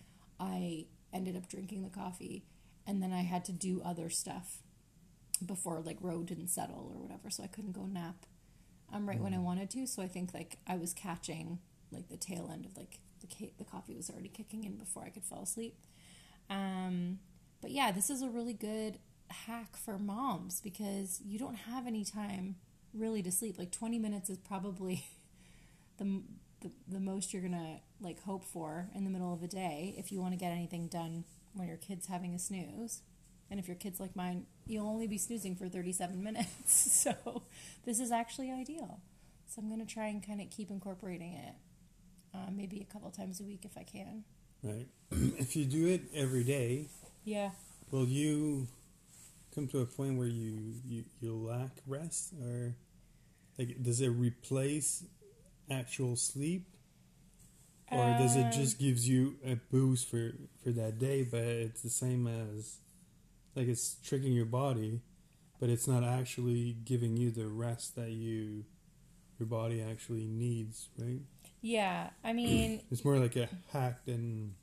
i 0.41 0.85
ended 1.13 1.37
up 1.37 1.49
drinking 1.49 1.83
the 1.83 1.91
coffee 1.91 2.45
and 2.87 3.03
then 3.03 3.13
i 3.13 3.23
had 3.23 3.45
to 3.45 3.53
do 3.53 3.81
other 3.85 4.11
stuff 4.11 4.59
before 5.45 5.81
like 5.81 5.99
road 6.01 6.27
didn't 6.27 6.49
settle 6.49 6.91
or 6.93 7.01
whatever 7.01 7.31
so 7.31 7.45
i 7.45 7.47
couldn't 7.47 7.73
go 7.73 7.87
nap 7.87 8.27
um, 8.93 9.09
right 9.09 9.21
when 9.21 9.35
i 9.35 9.39
wanted 9.39 9.71
to 9.71 9.87
so 9.87 10.03
i 10.03 10.09
think 10.09 10.35
like 10.35 10.59
i 10.67 10.77
was 10.77 10.93
catching 10.93 11.61
like 11.93 12.09
the 12.09 12.17
tail 12.17 12.51
end 12.53 12.67
of 12.67 12.77
like 12.77 12.99
the, 13.21 13.51
the 13.59 13.65
coffee 13.65 13.95
was 13.95 14.11
already 14.11 14.29
kicking 14.29 14.65
in 14.65 14.77
before 14.77 15.05
i 15.05 15.11
could 15.11 15.25
fall 15.25 15.43
asleep 15.43 15.77
um, 16.51 17.19
but 17.61 17.71
yeah 17.71 17.91
this 17.91 18.11
is 18.11 18.23
a 18.23 18.29
really 18.29 18.53
good 18.53 18.99
hack 19.31 19.77
for 19.77 19.99
moms 19.99 20.61
because 20.61 21.21
you 21.25 21.39
don't 21.39 21.55
have 21.55 21.87
any 21.87 22.05
time 22.05 22.57
really 22.95 23.23
to 23.23 23.33
sleep. 23.33 23.59
Like 23.59 23.71
20 23.71 23.99
minutes 23.99 24.31
is 24.31 24.39
probably 24.39 25.05
the, 25.99 26.23
the, 26.61 26.71
the 26.89 27.01
most 27.01 27.33
you're 27.33 27.43
going 27.43 27.53
to 27.53 27.81
like 28.01 28.23
hope 28.23 28.45
for 28.45 28.89
in 28.95 29.05
the 29.05 29.11
middle 29.11 29.33
of 29.33 29.41
the 29.41 29.49
day 29.49 29.95
if 29.97 30.11
you 30.11 30.21
want 30.21 30.33
to 30.33 30.39
get 30.39 30.53
anything 30.53 30.89
done 30.89 31.25
when 31.55 31.69
your 31.69 31.77
kid's 31.77 32.07
having 32.07 32.35
a 32.35 32.39
snooze. 32.39 33.03
And 33.51 33.61
if 33.61 33.69
your 33.69 33.77
kid's 33.77 34.01
like 34.01 34.17
mine, 34.17 34.47
you'll 34.67 34.89
only 34.89 35.07
be 35.07 35.19
snoozing 35.19 35.55
for 35.55 35.69
37 35.69 36.23
minutes. 36.23 36.93
So 37.07 37.43
this 37.85 38.01
is 38.01 38.11
actually 38.11 38.51
ideal. 38.51 39.01
So 39.47 39.63
I'm 39.63 39.69
going 39.69 39.85
to 39.85 39.93
try 39.93 40.09
and 40.09 40.27
kind 40.27 40.41
of 40.41 40.51
keep 40.51 40.71
incorporating 40.71 41.35
it, 41.35 41.55
uh, 42.35 42.51
maybe 42.53 42.81
a 42.81 42.93
couple 42.93 43.09
times 43.11 43.39
a 43.39 43.45
week 43.45 43.65
if 43.65 43.79
I 43.79 43.85
can. 43.85 44.25
Right. 44.66 44.88
if 45.38 45.55
you 45.55 45.64
do 45.64 45.87
it 45.87 46.02
every 46.14 46.42
day, 46.42 46.87
Yeah. 47.24 47.50
will 47.90 48.07
you 48.07 48.66
come 49.55 49.68
to 49.68 49.81
a 49.81 49.87
point 49.87 50.18
where 50.18 50.26
you, 50.26 50.74
you, 50.85 51.05
you 51.20 51.35
lack 51.35 51.70
rest? 51.87 52.35
Or 52.42 52.74
like, 53.59 53.83
does 53.83 54.00
it 54.00 54.09
replace 54.09 55.05
actual 55.70 56.16
sleep? 56.16 56.66
Or 57.92 58.12
does 58.14 58.37
it 58.37 58.46
Um, 58.46 58.50
just 58.50 58.79
gives 58.79 59.09
you 59.09 59.37
a 59.44 59.57
boost 59.70 60.09
for, 60.09 60.35
for 60.62 60.70
that 60.70 60.98
day, 60.98 61.22
but 61.22 61.42
it's 61.44 61.83
the 61.83 61.90
same 61.90 62.26
as 62.26 62.79
like 63.55 63.68
it's 63.68 63.96
tricking 64.05 64.33
your 64.33 64.46
body, 64.46 65.02
but 65.61 65.70
it's 65.70 65.87
not 65.88 66.05
actually 66.05 66.76
giving 66.85 67.16
you 67.16 67.31
the 67.31 67.48
rest 67.48 67.96
that 67.96 68.11
you 68.11 68.64
your 69.38 69.46
body 69.48 69.83
actually 69.83 70.26
needs, 70.26 70.88
right? 70.98 71.20
Yeah. 71.66 72.11
I 72.22 72.33
mean, 72.40 72.81
It's 72.90 73.05
more 73.05 73.18
like 73.18 73.37
a 73.37 73.48
hack 73.72 74.05
than 74.05 74.55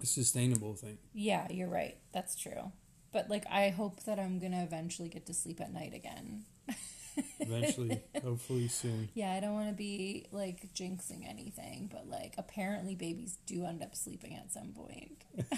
a 0.00 0.06
sustainable 0.06 0.74
thing. 0.74 0.98
yeah, 1.12 1.46
you're 1.50 1.68
right. 1.68 1.96
That's 2.12 2.36
true. 2.36 2.72
But 3.12 3.28
like, 3.28 3.44
I 3.50 3.70
hope 3.70 4.04
that 4.04 4.18
I'm 4.20 4.38
going 4.38 4.52
to 4.52 4.62
eventually 4.62 5.08
get 5.08 5.26
to 5.26 5.34
sleep 5.34 5.60
at 5.60 5.72
night 5.72 5.92
again. 5.94 6.44
Eventually, 7.40 8.00
hopefully 8.22 8.68
soon. 8.68 9.08
Yeah, 9.14 9.32
I 9.32 9.40
don't 9.40 9.52
want 9.54 9.68
to 9.68 9.74
be 9.74 10.26
like 10.30 10.72
jinxing 10.72 11.28
anything, 11.28 11.90
but 11.92 12.08
like 12.08 12.34
apparently 12.38 12.94
babies 12.94 13.36
do 13.46 13.66
end 13.66 13.82
up 13.82 13.96
sleeping 13.96 14.36
at 14.36 14.52
some 14.52 14.68
point. 14.72 15.24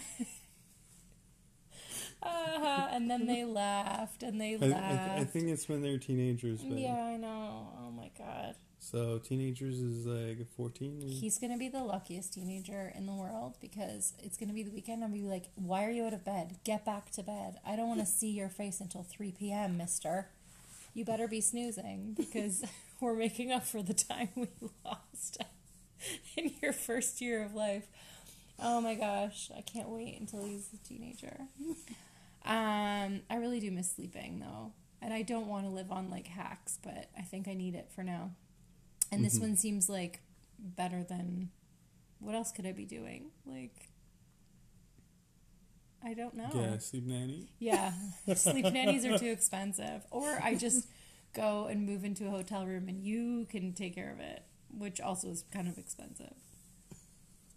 uh, 2.22 2.88
and 2.90 3.10
then 3.10 3.26
they 3.26 3.44
laughed 3.62 4.22
and 4.22 4.40
they 4.40 4.54
I, 4.54 4.66
laughed. 4.66 5.18
I, 5.18 5.20
I 5.20 5.24
think 5.24 5.48
it's 5.48 5.68
when 5.68 5.82
they're 5.82 5.98
teenagers, 5.98 6.62
but 6.62 6.78
yeah, 6.78 6.94
I 6.94 7.18
know. 7.18 7.68
Oh 7.78 7.90
my 7.90 8.10
god. 8.18 8.54
So 8.82 9.18
teenagers 9.18 9.78
is 9.78 10.06
like 10.06 10.44
fourteen. 10.56 11.00
He's 11.00 11.38
going 11.38 11.52
to 11.52 11.58
be 11.58 11.68
the 11.68 11.84
luckiest 11.84 12.34
teenager 12.34 12.92
in 12.96 13.06
the 13.06 13.12
world 13.12 13.54
because 13.60 14.12
it's 14.18 14.36
to 14.36 14.46
be 14.52 14.64
the 14.64 14.72
weekend. 14.72 15.04
I'm 15.04 15.12
be 15.12 15.22
like, 15.22 15.50
why 15.54 15.84
are 15.84 15.90
you 15.90 16.04
out 16.04 16.12
of 16.12 16.24
bed? 16.24 16.56
Get 16.64 16.84
back 16.84 17.12
to 17.12 17.22
bed. 17.22 17.58
I 17.64 17.76
don't 17.76 17.86
want 17.86 18.00
to 18.00 18.06
see 18.06 18.30
your 18.30 18.48
face 18.48 18.80
until 18.80 19.04
3 19.04 19.30
p.m., 19.38 19.76
mister. 19.76 20.30
You 20.94 21.04
better 21.04 21.28
be 21.28 21.40
snoozing 21.40 22.14
because 22.16 22.64
we're 23.00 23.14
making 23.14 23.52
up 23.52 23.64
for 23.64 23.82
the 23.82 23.94
time 23.94 24.30
we 24.34 24.48
lost 24.84 25.38
in 26.36 26.50
your 26.60 26.72
first 26.72 27.20
year 27.20 27.44
of 27.44 27.54
life. 27.54 27.86
Oh 28.58 28.80
my 28.80 28.96
gosh, 28.96 29.48
I 29.56 29.60
can't 29.60 29.90
wait 29.90 30.18
until 30.18 30.44
he's 30.44 30.68
a 30.74 30.88
teenager. 30.88 31.42
Um, 32.44 33.20
I 33.30 33.36
really 33.36 33.60
do 33.60 33.70
miss 33.70 33.92
sleeping 33.92 34.40
though, 34.40 34.72
and 35.00 35.14
I 35.14 35.22
don't 35.22 35.46
want 35.46 35.66
to 35.66 35.70
live 35.70 35.92
on 35.92 36.10
like 36.10 36.26
hacks, 36.26 36.80
but 36.82 37.10
I 37.16 37.22
think 37.22 37.46
I 37.46 37.54
need 37.54 37.76
it 37.76 37.88
for 37.94 38.02
now. 38.02 38.32
And 39.12 39.24
this 39.24 39.38
Mhm. 39.38 39.42
one 39.42 39.56
seems 39.56 39.88
like 39.88 40.20
better 40.58 41.04
than 41.04 41.50
what 42.18 42.34
else 42.34 42.50
could 42.52 42.66
I 42.66 42.72
be 42.72 42.84
doing? 42.84 43.30
Like, 43.44 43.90
I 46.04 46.14
don't 46.14 46.34
know. 46.34 46.50
Yeah, 46.54 46.78
sleep 46.78 47.04
nanny. 47.04 47.48
Yeah, 47.58 47.92
sleep 48.34 48.72
nannies 48.72 49.04
are 49.04 49.18
too 49.18 49.30
expensive. 49.30 50.04
Or 50.10 50.38
I 50.42 50.54
just 50.54 50.88
go 51.34 51.66
and 51.66 51.86
move 51.86 52.04
into 52.04 52.26
a 52.26 52.30
hotel 52.30 52.66
room 52.66 52.88
and 52.88 53.04
you 53.04 53.46
can 53.50 53.72
take 53.72 53.94
care 53.94 54.10
of 54.12 54.18
it, 54.20 54.42
which 54.76 55.00
also 55.00 55.28
is 55.28 55.44
kind 55.52 55.68
of 55.68 55.78
expensive. 55.78 56.34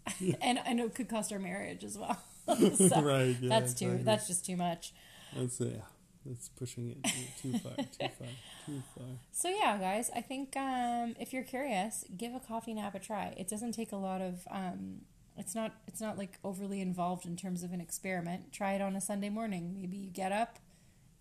and 0.40 0.60
I 0.64 0.72
know 0.72 0.86
it 0.86 0.94
could 0.94 1.08
cost 1.08 1.32
our 1.32 1.38
marriage 1.38 1.82
as 1.84 1.98
well. 1.98 2.18
So 2.76 3.02
right. 3.02 3.36
Yeah, 3.40 3.48
that's 3.48 3.74
too. 3.74 3.86
exactly. 3.86 4.02
That's 4.04 4.26
just 4.28 4.46
too 4.46 4.56
much. 4.56 4.92
That's 5.36 5.60
yeah. 5.60 5.80
That's 6.26 6.48
pushing 6.50 6.90
it 6.90 6.98
too 7.40 7.58
far. 7.58 7.76
Too 7.76 8.08
far. 8.18 8.28
Too 8.66 8.82
far. 8.96 9.06
So 9.32 9.48
yeah, 9.48 9.78
guys, 9.78 10.10
I 10.14 10.20
think 10.22 10.56
um, 10.56 11.14
if 11.20 11.32
you're 11.32 11.44
curious, 11.44 12.04
give 12.16 12.34
a 12.34 12.40
coffee 12.40 12.74
nap 12.74 12.94
a 12.94 12.98
try. 12.98 13.34
It 13.36 13.48
doesn't 13.48 13.72
take 13.72 13.92
a 13.92 13.96
lot 13.96 14.20
of. 14.20 14.46
Um, 14.50 15.02
it's 15.36 15.54
not. 15.54 15.74
It's 15.86 16.00
not 16.00 16.16
like 16.18 16.38
overly 16.42 16.80
involved 16.80 17.26
in 17.26 17.36
terms 17.36 17.62
of 17.62 17.72
an 17.72 17.80
experiment. 17.80 18.52
Try 18.52 18.72
it 18.74 18.80
on 18.82 18.96
a 18.96 19.00
Sunday 19.00 19.28
morning. 19.28 19.72
Maybe 19.74 19.96
you 19.98 20.10
get 20.10 20.32
up, 20.32 20.58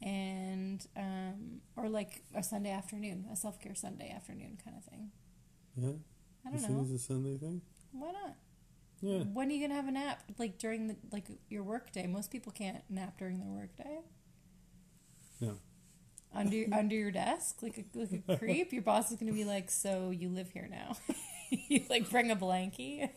and 0.02 0.86
um, 0.98 1.62
or 1.76 1.89
like 1.89 2.24
a 2.34 2.41
Sunday 2.44 2.72
afternoon, 2.72 3.26
a 3.32 3.36
self 3.36 3.60
care 3.62 3.76
Sunday 3.76 4.10
afternoon 4.15 4.58
kind 4.63 4.78
of 4.78 4.84
thing. 4.86 5.12
Yeah. 5.76 5.89
I 6.46 6.52
You 6.52 6.58
don't 6.58 6.60
think 6.60 6.78
know. 6.78 6.82
it's 6.94 7.04
a 7.04 7.06
Sunday 7.06 7.38
thing? 7.38 7.62
Why 7.91 8.12
not? 8.12 8.36
Yeah. 9.02 9.20
When 9.34 9.50
are 9.50 9.52
you 9.52 9.62
gonna 9.68 9.76
have 9.76 9.88
a 9.88 9.91
nap? 9.91 10.24
Like 10.39 10.58
during 10.58 10.88
the 10.88 10.96
like 11.12 11.26
your 11.50 11.63
work 11.63 11.91
day. 11.91 12.08
Most 12.08 12.32
people 12.32 12.52
can't 12.52 12.84
nap 12.89 13.18
during 13.20 13.39
their 13.39 13.50
work 13.50 13.76
day. 13.76 14.00
No. 15.39 15.58
Under 16.34 16.65
under 16.74 16.95
your 16.95 17.12
desk, 17.12 17.62
like 17.62 17.78
a 17.78 17.98
like 17.98 18.24
a 18.28 18.38
creep. 18.38 18.74
Your 18.74 18.82
boss 18.82 19.12
is 19.12 19.17
gonna 19.17 19.32
be 19.32 19.45
like, 19.45 19.71
"So 19.71 20.10
you 20.12 20.30
live 20.30 20.50
here 20.50 20.67
now?" 20.69 20.98
you 21.50 21.84
like 21.89 22.10
bring 22.10 22.30
a 22.32 22.36
blankie. 22.36 23.10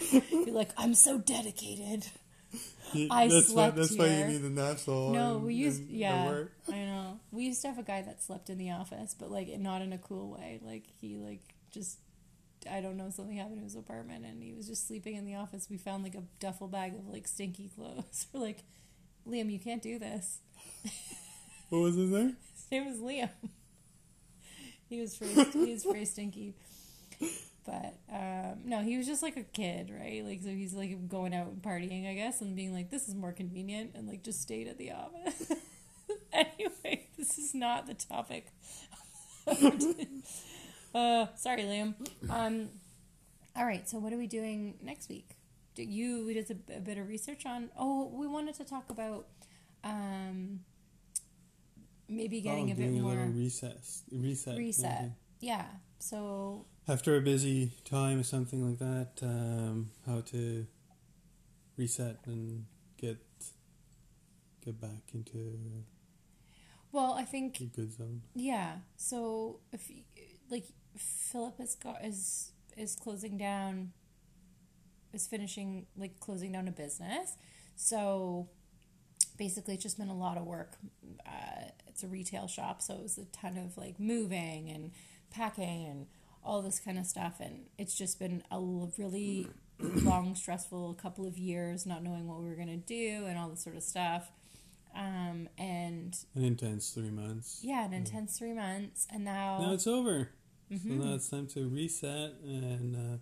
You're 0.30 0.54
like, 0.54 0.70
"I'm 0.76 0.94
so 0.94 1.18
dedicated." 1.18 2.06
You- 2.92 3.08
I 3.10 3.28
that's 3.28 3.48
slept 3.48 3.74
why, 3.74 3.80
that's 3.80 3.96
why 3.96 4.08
here. 4.08 4.28
you 4.28 4.38
need 4.38 4.54
the 4.54 4.76
so 4.76 5.10
No, 5.12 5.38
we 5.38 5.54
used 5.54 5.82
yeah. 5.88 6.44
I 6.68 6.72
know. 6.72 7.20
We 7.32 7.44
used 7.44 7.62
to 7.62 7.68
have 7.68 7.78
a 7.78 7.82
guy 7.82 8.02
that 8.02 8.22
slept 8.22 8.48
in 8.50 8.58
the 8.58 8.70
office, 8.70 9.14
but 9.18 9.30
like 9.30 9.48
not 9.58 9.82
in 9.82 9.92
a 9.92 9.98
cool 9.98 10.30
way. 10.30 10.60
Like 10.62 10.84
he 11.00 11.16
like 11.16 11.42
just 11.72 11.98
I 12.70 12.80
don't 12.80 12.96
know 12.96 13.10
something 13.10 13.36
happened 13.36 13.58
to 13.58 13.64
his 13.64 13.76
apartment 13.76 14.24
and 14.24 14.42
he 14.42 14.52
was 14.52 14.66
just 14.68 14.86
sleeping 14.86 15.16
in 15.16 15.24
the 15.24 15.34
office. 15.36 15.68
We 15.70 15.76
found 15.78 16.04
like 16.04 16.14
a 16.14 16.22
duffel 16.40 16.68
bag 16.68 16.94
of 16.94 17.06
like 17.08 17.26
stinky 17.26 17.70
clothes. 17.74 18.26
We're 18.32 18.40
like, 18.40 18.62
Liam, 19.28 19.50
you 19.50 19.58
can't 19.58 19.82
do 19.82 19.98
this. 19.98 20.38
What 21.68 21.80
was 21.80 21.96
his 21.96 22.10
name? 22.10 22.36
His 22.54 22.70
name 22.70 22.86
was 22.86 22.98
Liam. 22.98 23.28
he 24.88 25.00
was 25.00 25.16
very, 25.16 25.50
he 25.50 25.72
was 25.72 25.82
very 25.82 26.04
stinky. 26.04 26.54
But 27.66 27.96
um, 28.12 28.60
no, 28.64 28.82
he 28.82 28.96
was 28.96 29.06
just 29.06 29.22
like 29.22 29.36
a 29.36 29.42
kid, 29.42 29.90
right? 29.90 30.24
Like 30.24 30.42
so 30.42 30.50
he's 30.50 30.74
like 30.74 31.08
going 31.08 31.34
out 31.34 31.48
and 31.48 31.60
partying, 31.60 32.08
I 32.08 32.14
guess, 32.14 32.40
and 32.40 32.54
being 32.54 32.72
like, 32.72 32.90
"This 32.90 33.08
is 33.08 33.14
more 33.16 33.32
convenient," 33.32 33.96
and 33.96 34.06
like 34.06 34.22
just 34.22 34.40
stayed 34.40 34.68
at 34.68 34.78
the 34.78 34.92
office. 34.92 35.50
anyway, 36.32 37.08
this 37.18 37.36
is 37.36 37.52
not 37.52 37.88
the 37.88 37.94
topic. 37.94 38.46
uh, 40.94 41.26
sorry, 41.34 41.64
Liam. 41.64 41.94
Um, 42.30 42.68
all 43.56 43.66
right, 43.66 43.88
so 43.88 43.98
what 43.98 44.12
are 44.12 44.18
we 44.18 44.28
doing 44.28 44.74
next 44.80 45.08
week? 45.08 45.35
You 45.78 46.32
did 46.32 46.50
a, 46.50 46.76
a 46.76 46.80
bit 46.80 46.98
of 46.98 47.08
research 47.08 47.46
on? 47.46 47.70
Oh, 47.78 48.10
we 48.12 48.26
wanted 48.26 48.54
to 48.56 48.64
talk 48.64 48.90
about 48.90 49.26
um, 49.84 50.60
maybe 52.08 52.40
getting 52.40 52.70
oh, 52.70 52.72
a 52.72 52.76
bit 52.76 52.90
more 52.90 53.12
a 53.12 53.14
little 53.16 53.32
recess. 53.32 54.02
Reset. 54.10 54.56
reset. 54.58 55.00
maybe. 55.02 55.12
Yeah. 55.40 55.66
So 55.98 56.66
After 56.88 57.16
a 57.16 57.20
busy 57.20 57.72
time 57.84 58.20
or 58.20 58.22
something 58.22 58.68
like 58.68 58.78
that, 58.78 59.22
um, 59.22 59.90
how 60.06 60.20
to 60.32 60.66
reset 61.76 62.18
and 62.26 62.64
get 62.96 63.18
get 64.64 64.80
back 64.80 65.02
into 65.14 65.84
well, 66.92 67.12
I 67.12 67.24
think 67.24 67.58
good 67.74 67.92
zone. 67.92 68.22
yeah. 68.34 68.76
So 68.96 69.60
if 69.72 69.90
like 70.50 70.64
Philip 70.96 71.60
is 71.60 71.74
got 71.74 72.04
is 72.04 72.52
is 72.76 72.96
closing 72.96 73.36
down 73.36 73.92
is 75.16 75.26
finishing 75.26 75.86
like 75.96 76.20
closing 76.20 76.52
down 76.52 76.68
a 76.68 76.72
business. 76.72 77.34
So 77.74 78.48
basically 79.36 79.74
it's 79.74 79.82
just 79.82 79.98
been 79.98 80.08
a 80.08 80.16
lot 80.16 80.36
of 80.38 80.44
work. 80.44 80.76
Uh, 81.26 81.70
it's 81.88 82.02
a 82.04 82.06
retail 82.08 82.46
shop, 82.46 82.80
so 82.82 82.94
it 82.94 83.02
was 83.02 83.18
a 83.18 83.24
ton 83.26 83.56
of 83.58 83.76
like 83.76 83.98
moving 83.98 84.68
and 84.70 84.92
packing 85.30 85.86
and 85.86 86.06
all 86.44 86.62
this 86.62 86.78
kind 86.78 86.96
of 86.96 87.04
stuff 87.06 87.40
and 87.40 87.64
it's 87.76 87.96
just 87.98 88.20
been 88.20 88.40
a 88.52 88.60
really 88.96 89.48
long 89.80 90.32
stressful 90.36 90.94
couple 90.94 91.26
of 91.26 91.36
years 91.36 91.84
not 91.84 92.04
knowing 92.04 92.28
what 92.28 92.38
we 92.40 92.48
were 92.48 92.54
going 92.54 92.68
to 92.68 92.76
do 92.76 93.26
and 93.26 93.36
all 93.36 93.48
this 93.48 93.64
sort 93.64 93.74
of 93.76 93.82
stuff 93.82 94.30
um, 94.94 95.48
and 95.58 96.16
An 96.36 96.44
intense 96.44 96.90
three 96.90 97.10
months. 97.10 97.58
yeah 97.64 97.84
an 97.84 97.92
intense 97.92 98.38
three 98.38 98.52
months 98.52 99.08
and 99.12 99.24
now 99.24 99.58
Now 99.60 99.72
it's 99.72 99.88
over. 99.88 100.30
Mhm. 100.72 100.82
So 101.00 101.04
now 101.04 101.14
it's 101.16 101.28
time 101.28 101.48
to 101.48 101.68
reset. 101.68 102.34
And 102.44 102.94
uh, 102.96 103.16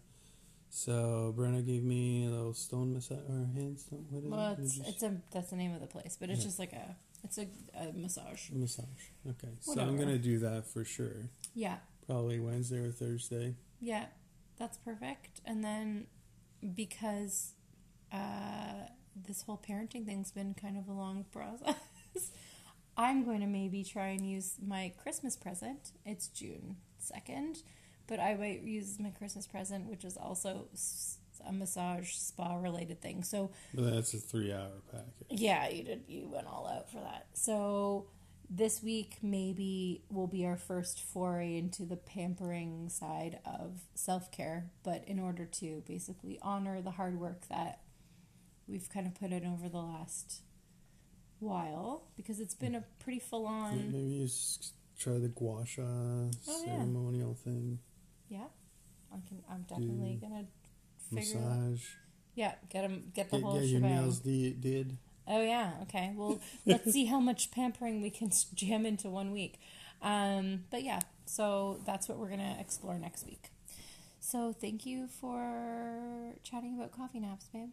so 0.76 1.32
Brenna 1.38 1.64
gave 1.64 1.84
me 1.84 2.26
a 2.26 2.30
little 2.30 2.52
stone 2.54 2.92
massage 2.94 3.18
or 3.28 3.46
hand 3.54 3.78
stone. 3.78 4.06
What 4.10 4.24
is 4.24 4.30
well 4.30 4.52
it? 4.52 4.58
it's, 4.60 4.76
Just- 4.76 4.88
it's 4.88 5.02
a 5.04 5.16
that's 5.30 5.50
the 5.50 5.56
name 5.56 5.72
of 5.74 5.80
the 5.80 5.87
place 5.87 6.16
but 6.18 6.30
it's 6.30 6.40
Yeah. 6.40 6.46
just 6.46 6.58
like 6.58 6.72
a 6.72 6.96
it's 7.22 7.38
a, 7.38 7.46
a 7.78 7.92
massage 7.94 8.50
massage. 8.50 9.04
Okay, 9.28 9.52
so 9.60 9.80
I'm 9.80 9.96
gonna 9.96 10.18
do 10.18 10.38
that 10.40 10.66
for 10.66 10.84
sure. 10.84 11.30
yeah 11.54 11.76
Probably 12.06 12.38
Wednesday 12.38 12.78
or 12.80 12.90
Thursday. 12.90 13.54
Yeah, 13.80 14.04
that's 14.58 14.76
perfect. 14.76 15.40
And 15.46 15.64
then 15.64 16.06
because 16.74 17.52
uh, 18.12 18.88
this 19.26 19.40
whole 19.42 19.56
parenting 19.66 20.04
thing's 20.04 20.30
been 20.30 20.52
kind 20.52 20.76
of 20.76 20.87
a 20.87 20.92
long 20.92 21.24
process, 21.32 21.76
I'm 22.96 23.24
going 23.24 23.40
to 23.40 23.46
maybe 23.46 23.82
try 23.84 24.08
and 24.08 24.28
use 24.28 24.56
my 24.64 24.92
Christmas 25.02 25.34
present. 25.34 25.92
It's 26.04 26.28
June 26.28 26.76
2nd, 27.02 27.62
but 28.06 28.20
I 28.20 28.34
might 28.34 28.62
use 28.62 28.98
my 28.98 29.10
Christmas 29.10 29.46
present, 29.46 29.86
which 29.86 30.04
is 30.04 30.16
also 30.16 30.68
a 31.46 31.52
massage 31.52 32.12
spa 32.14 32.56
related 32.56 33.00
thing. 33.02 33.22
So 33.22 33.50
But 33.74 33.92
that's 33.94 34.14
a 34.14 34.18
three 34.18 34.52
hour 34.52 34.70
package. 34.90 35.26
yeah, 35.40 35.68
you 35.68 35.84
did. 35.84 36.04
You 36.08 36.28
went 36.28 36.46
all 36.46 36.66
out 36.66 36.90
for 36.90 37.00
that. 37.00 37.26
So 37.34 38.06
this 38.50 38.82
week 38.82 39.16
maybe 39.22 40.04
will 40.10 40.26
be 40.26 40.44
our 40.46 40.56
first 40.56 41.00
foray 41.02 41.56
into 41.56 41.84
the 41.84 41.96
pampering 41.96 42.88
side 42.88 43.40
of 43.44 43.80
self 43.94 44.30
care. 44.30 44.70
But 44.82 45.04
in 45.06 45.18
order 45.18 45.44
to 45.46 45.82
basically 45.86 46.38
honor 46.42 46.80
the 46.80 46.92
hard 46.92 47.18
work 47.18 47.46
that 47.48 47.80
we've 48.66 48.88
kind 48.88 49.06
of 49.06 49.14
put 49.14 49.30
in 49.32 49.44
over 49.46 49.68
the 49.68 49.78
last 49.78 50.40
while, 51.40 52.04
because 52.16 52.40
it's 52.40 52.54
been 52.54 52.74
a 52.74 52.84
pretty 53.00 53.18
full 53.18 53.46
on. 53.46 53.92
Maybe 53.92 53.98
you 54.14 54.28
try 54.98 55.18
the 55.18 55.28
gua 55.28 55.66
sha 55.66 55.82
Oh, 55.82 56.30
yeah. 56.46 56.76
ceremonial 56.76 57.34
thing. 57.34 57.80
Yeah, 58.28 58.46
I 59.12 59.16
can. 59.28 59.42
I'm 59.50 59.54
definitely 59.68 60.18
Do 60.20 60.27
gonna 60.29 60.44
figure. 61.14 61.40
Out, 61.40 61.57
Massage. 61.59 61.85
yeah, 62.35 62.55
them, 62.72 63.12
get 63.14 63.31
the 63.31 63.37
Get, 63.38 63.44
whole 63.44 63.55
get 63.61 63.64
your 63.68 63.81
shebang. 63.81 63.94
nails 63.96 64.18
de- 64.20 64.53
did. 64.53 64.96
Oh 65.27 65.40
yeah, 65.42 65.72
okay. 65.83 66.12
Well, 66.16 66.40
let's 66.66 66.92
see 66.92 67.07
how 67.07 67.20
much 67.20 67.50
pampering 67.50 68.03
we 68.03 68.11
can 68.11 68.31
jam 68.55 68.85
into 68.87 69.09
one 69.09 69.33
week. 69.33 69.59
Um, 70.03 70.64
but 70.70 70.83
yeah, 70.83 71.00
so 71.27 71.81
that's 71.87 72.09
what 72.09 72.18
we're 72.18 72.29
gonna 72.31 72.57
explore 72.61 72.98
next 72.98 73.24
week. 73.27 73.50
So 74.20 74.53
thank 74.53 74.85
you 74.87 75.09
for 75.20 76.35
chatting 76.42 76.74
about 76.77 76.92
coffee 76.92 77.20
naps, 77.20 77.46
babe. 77.53 77.70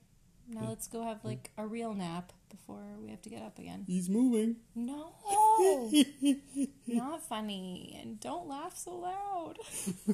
Now 0.47 0.67
let's 0.69 0.87
go 0.87 1.03
have 1.03 1.23
like 1.23 1.51
a 1.57 1.65
real 1.65 1.93
nap 1.93 2.33
before 2.49 2.83
we 3.01 3.09
have 3.09 3.21
to 3.21 3.29
get 3.29 3.41
up 3.41 3.57
again. 3.57 3.85
He's 3.87 4.09
moving. 4.09 4.57
No, 4.75 5.13
not 6.87 7.23
funny, 7.23 7.97
and 8.01 8.19
don't 8.19 8.47
laugh 8.47 8.77
so 8.77 8.95
loud. 8.95 9.57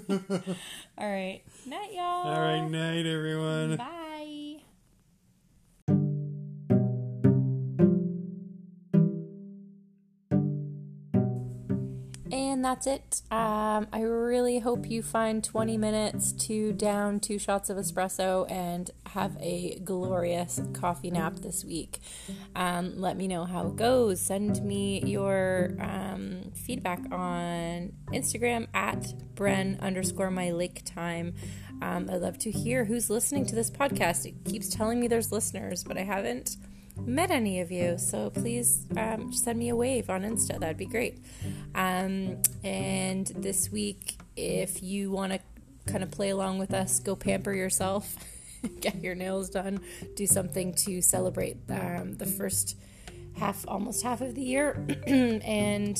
All 0.98 1.10
right, 1.10 1.42
night, 1.66 1.94
y'all. 1.94 2.28
All 2.28 2.40
right, 2.40 2.68
night, 2.68 3.06
everyone. 3.06 3.78
Bye. 3.78 4.07
And 12.58 12.66
that's 12.66 12.88
it. 12.88 13.22
Um, 13.30 13.86
I 13.94 14.02
really 14.02 14.58
hope 14.58 14.90
you 14.90 15.04
find 15.04 15.44
20 15.44 15.78
minutes 15.78 16.32
to 16.48 16.74
down 16.74 17.20
two 17.20 17.38
shots 17.38 17.70
of 17.70 17.78
espresso 17.78 18.50
and 18.50 18.90
have 19.14 19.38
a 19.40 19.78
glorious 19.84 20.60
coffee 20.74 21.12
nap 21.12 21.36
this 21.36 21.64
week. 21.64 22.00
Um, 22.56 23.00
let 23.00 23.16
me 23.16 23.28
know 23.28 23.46
how 23.46 23.68
it 23.68 23.76
goes. 23.76 24.20
Send 24.20 24.64
me 24.64 25.04
your 25.06 25.78
um, 25.80 26.52
feedback 26.56 27.02
on 27.12 27.94
Instagram 28.08 28.70
at 28.74 29.04
Bren 29.36 29.80
underscore 29.80 30.32
my 30.32 30.50
lake 30.50 30.82
time. 30.84 31.36
Um, 31.84 32.10
I'd 32.12 32.22
love 32.22 32.40
to 32.40 32.50
hear 32.50 32.86
who's 32.86 33.08
listening 33.08 33.46
to 33.46 33.54
this 33.54 33.70
podcast. 33.70 34.26
It 34.26 34.34
keeps 34.46 34.68
telling 34.68 35.00
me 35.00 35.08
there's 35.08 35.32
listeners, 35.32 35.84
but 35.84 35.96
I 35.96 36.02
haven't 36.02 36.58
met 37.06 37.32
any 37.32 37.62
of 37.62 37.72
you. 37.72 37.98
So 37.98 38.30
please 38.30 38.86
um, 38.96 39.32
send 39.34 39.60
me 39.60 39.70
a 39.70 39.76
wave 39.76 40.10
on 40.10 40.24
Insta. 40.24 40.60
That'd 40.60 40.78
be 40.78 40.86
great. 40.86 41.20
Um, 41.76 42.42
and 42.64 43.28
this 43.28 43.72
week, 43.72 44.18
if 44.36 44.84
you 44.84 45.12
want 45.12 45.34
to 45.34 45.40
kind 45.86 46.04
of 46.04 46.12
play 46.12 46.30
along 46.30 46.60
with 46.60 46.74
us, 46.74 47.00
go 47.00 47.16
pamper 47.16 47.54
yourself, 47.54 48.16
get 48.82 49.02
your 49.02 49.16
nails 49.16 49.50
done, 49.50 49.80
do 50.16 50.28
something 50.28 50.74
to 50.74 51.02
celebrate 51.02 51.58
um, 51.70 52.16
the 52.16 52.26
first 52.26 52.78
half, 53.38 53.66
almost 53.68 54.04
half 54.04 54.22
of 54.22 54.36
the 54.36 54.42
year, 54.42 54.86
and 55.08 56.00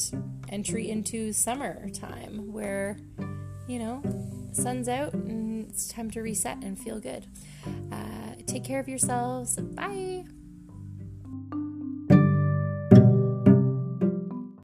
entry 0.50 0.90
into 0.90 1.32
summertime 1.32 2.52
where, 2.52 2.98
you 3.68 3.80
know, 3.80 4.02
sun's 4.52 4.90
out 4.90 5.14
and 5.14 5.70
it's 5.70 5.88
time 5.88 6.10
to 6.12 6.22
reset 6.22 6.58
and 6.64 6.78
feel 6.78 7.00
good. 7.00 7.26
Uh, 7.92 8.36
take 8.46 8.64
care 8.64 8.80
of 8.80 8.88
yourselves. 8.88 9.56
Bye. 9.56 10.26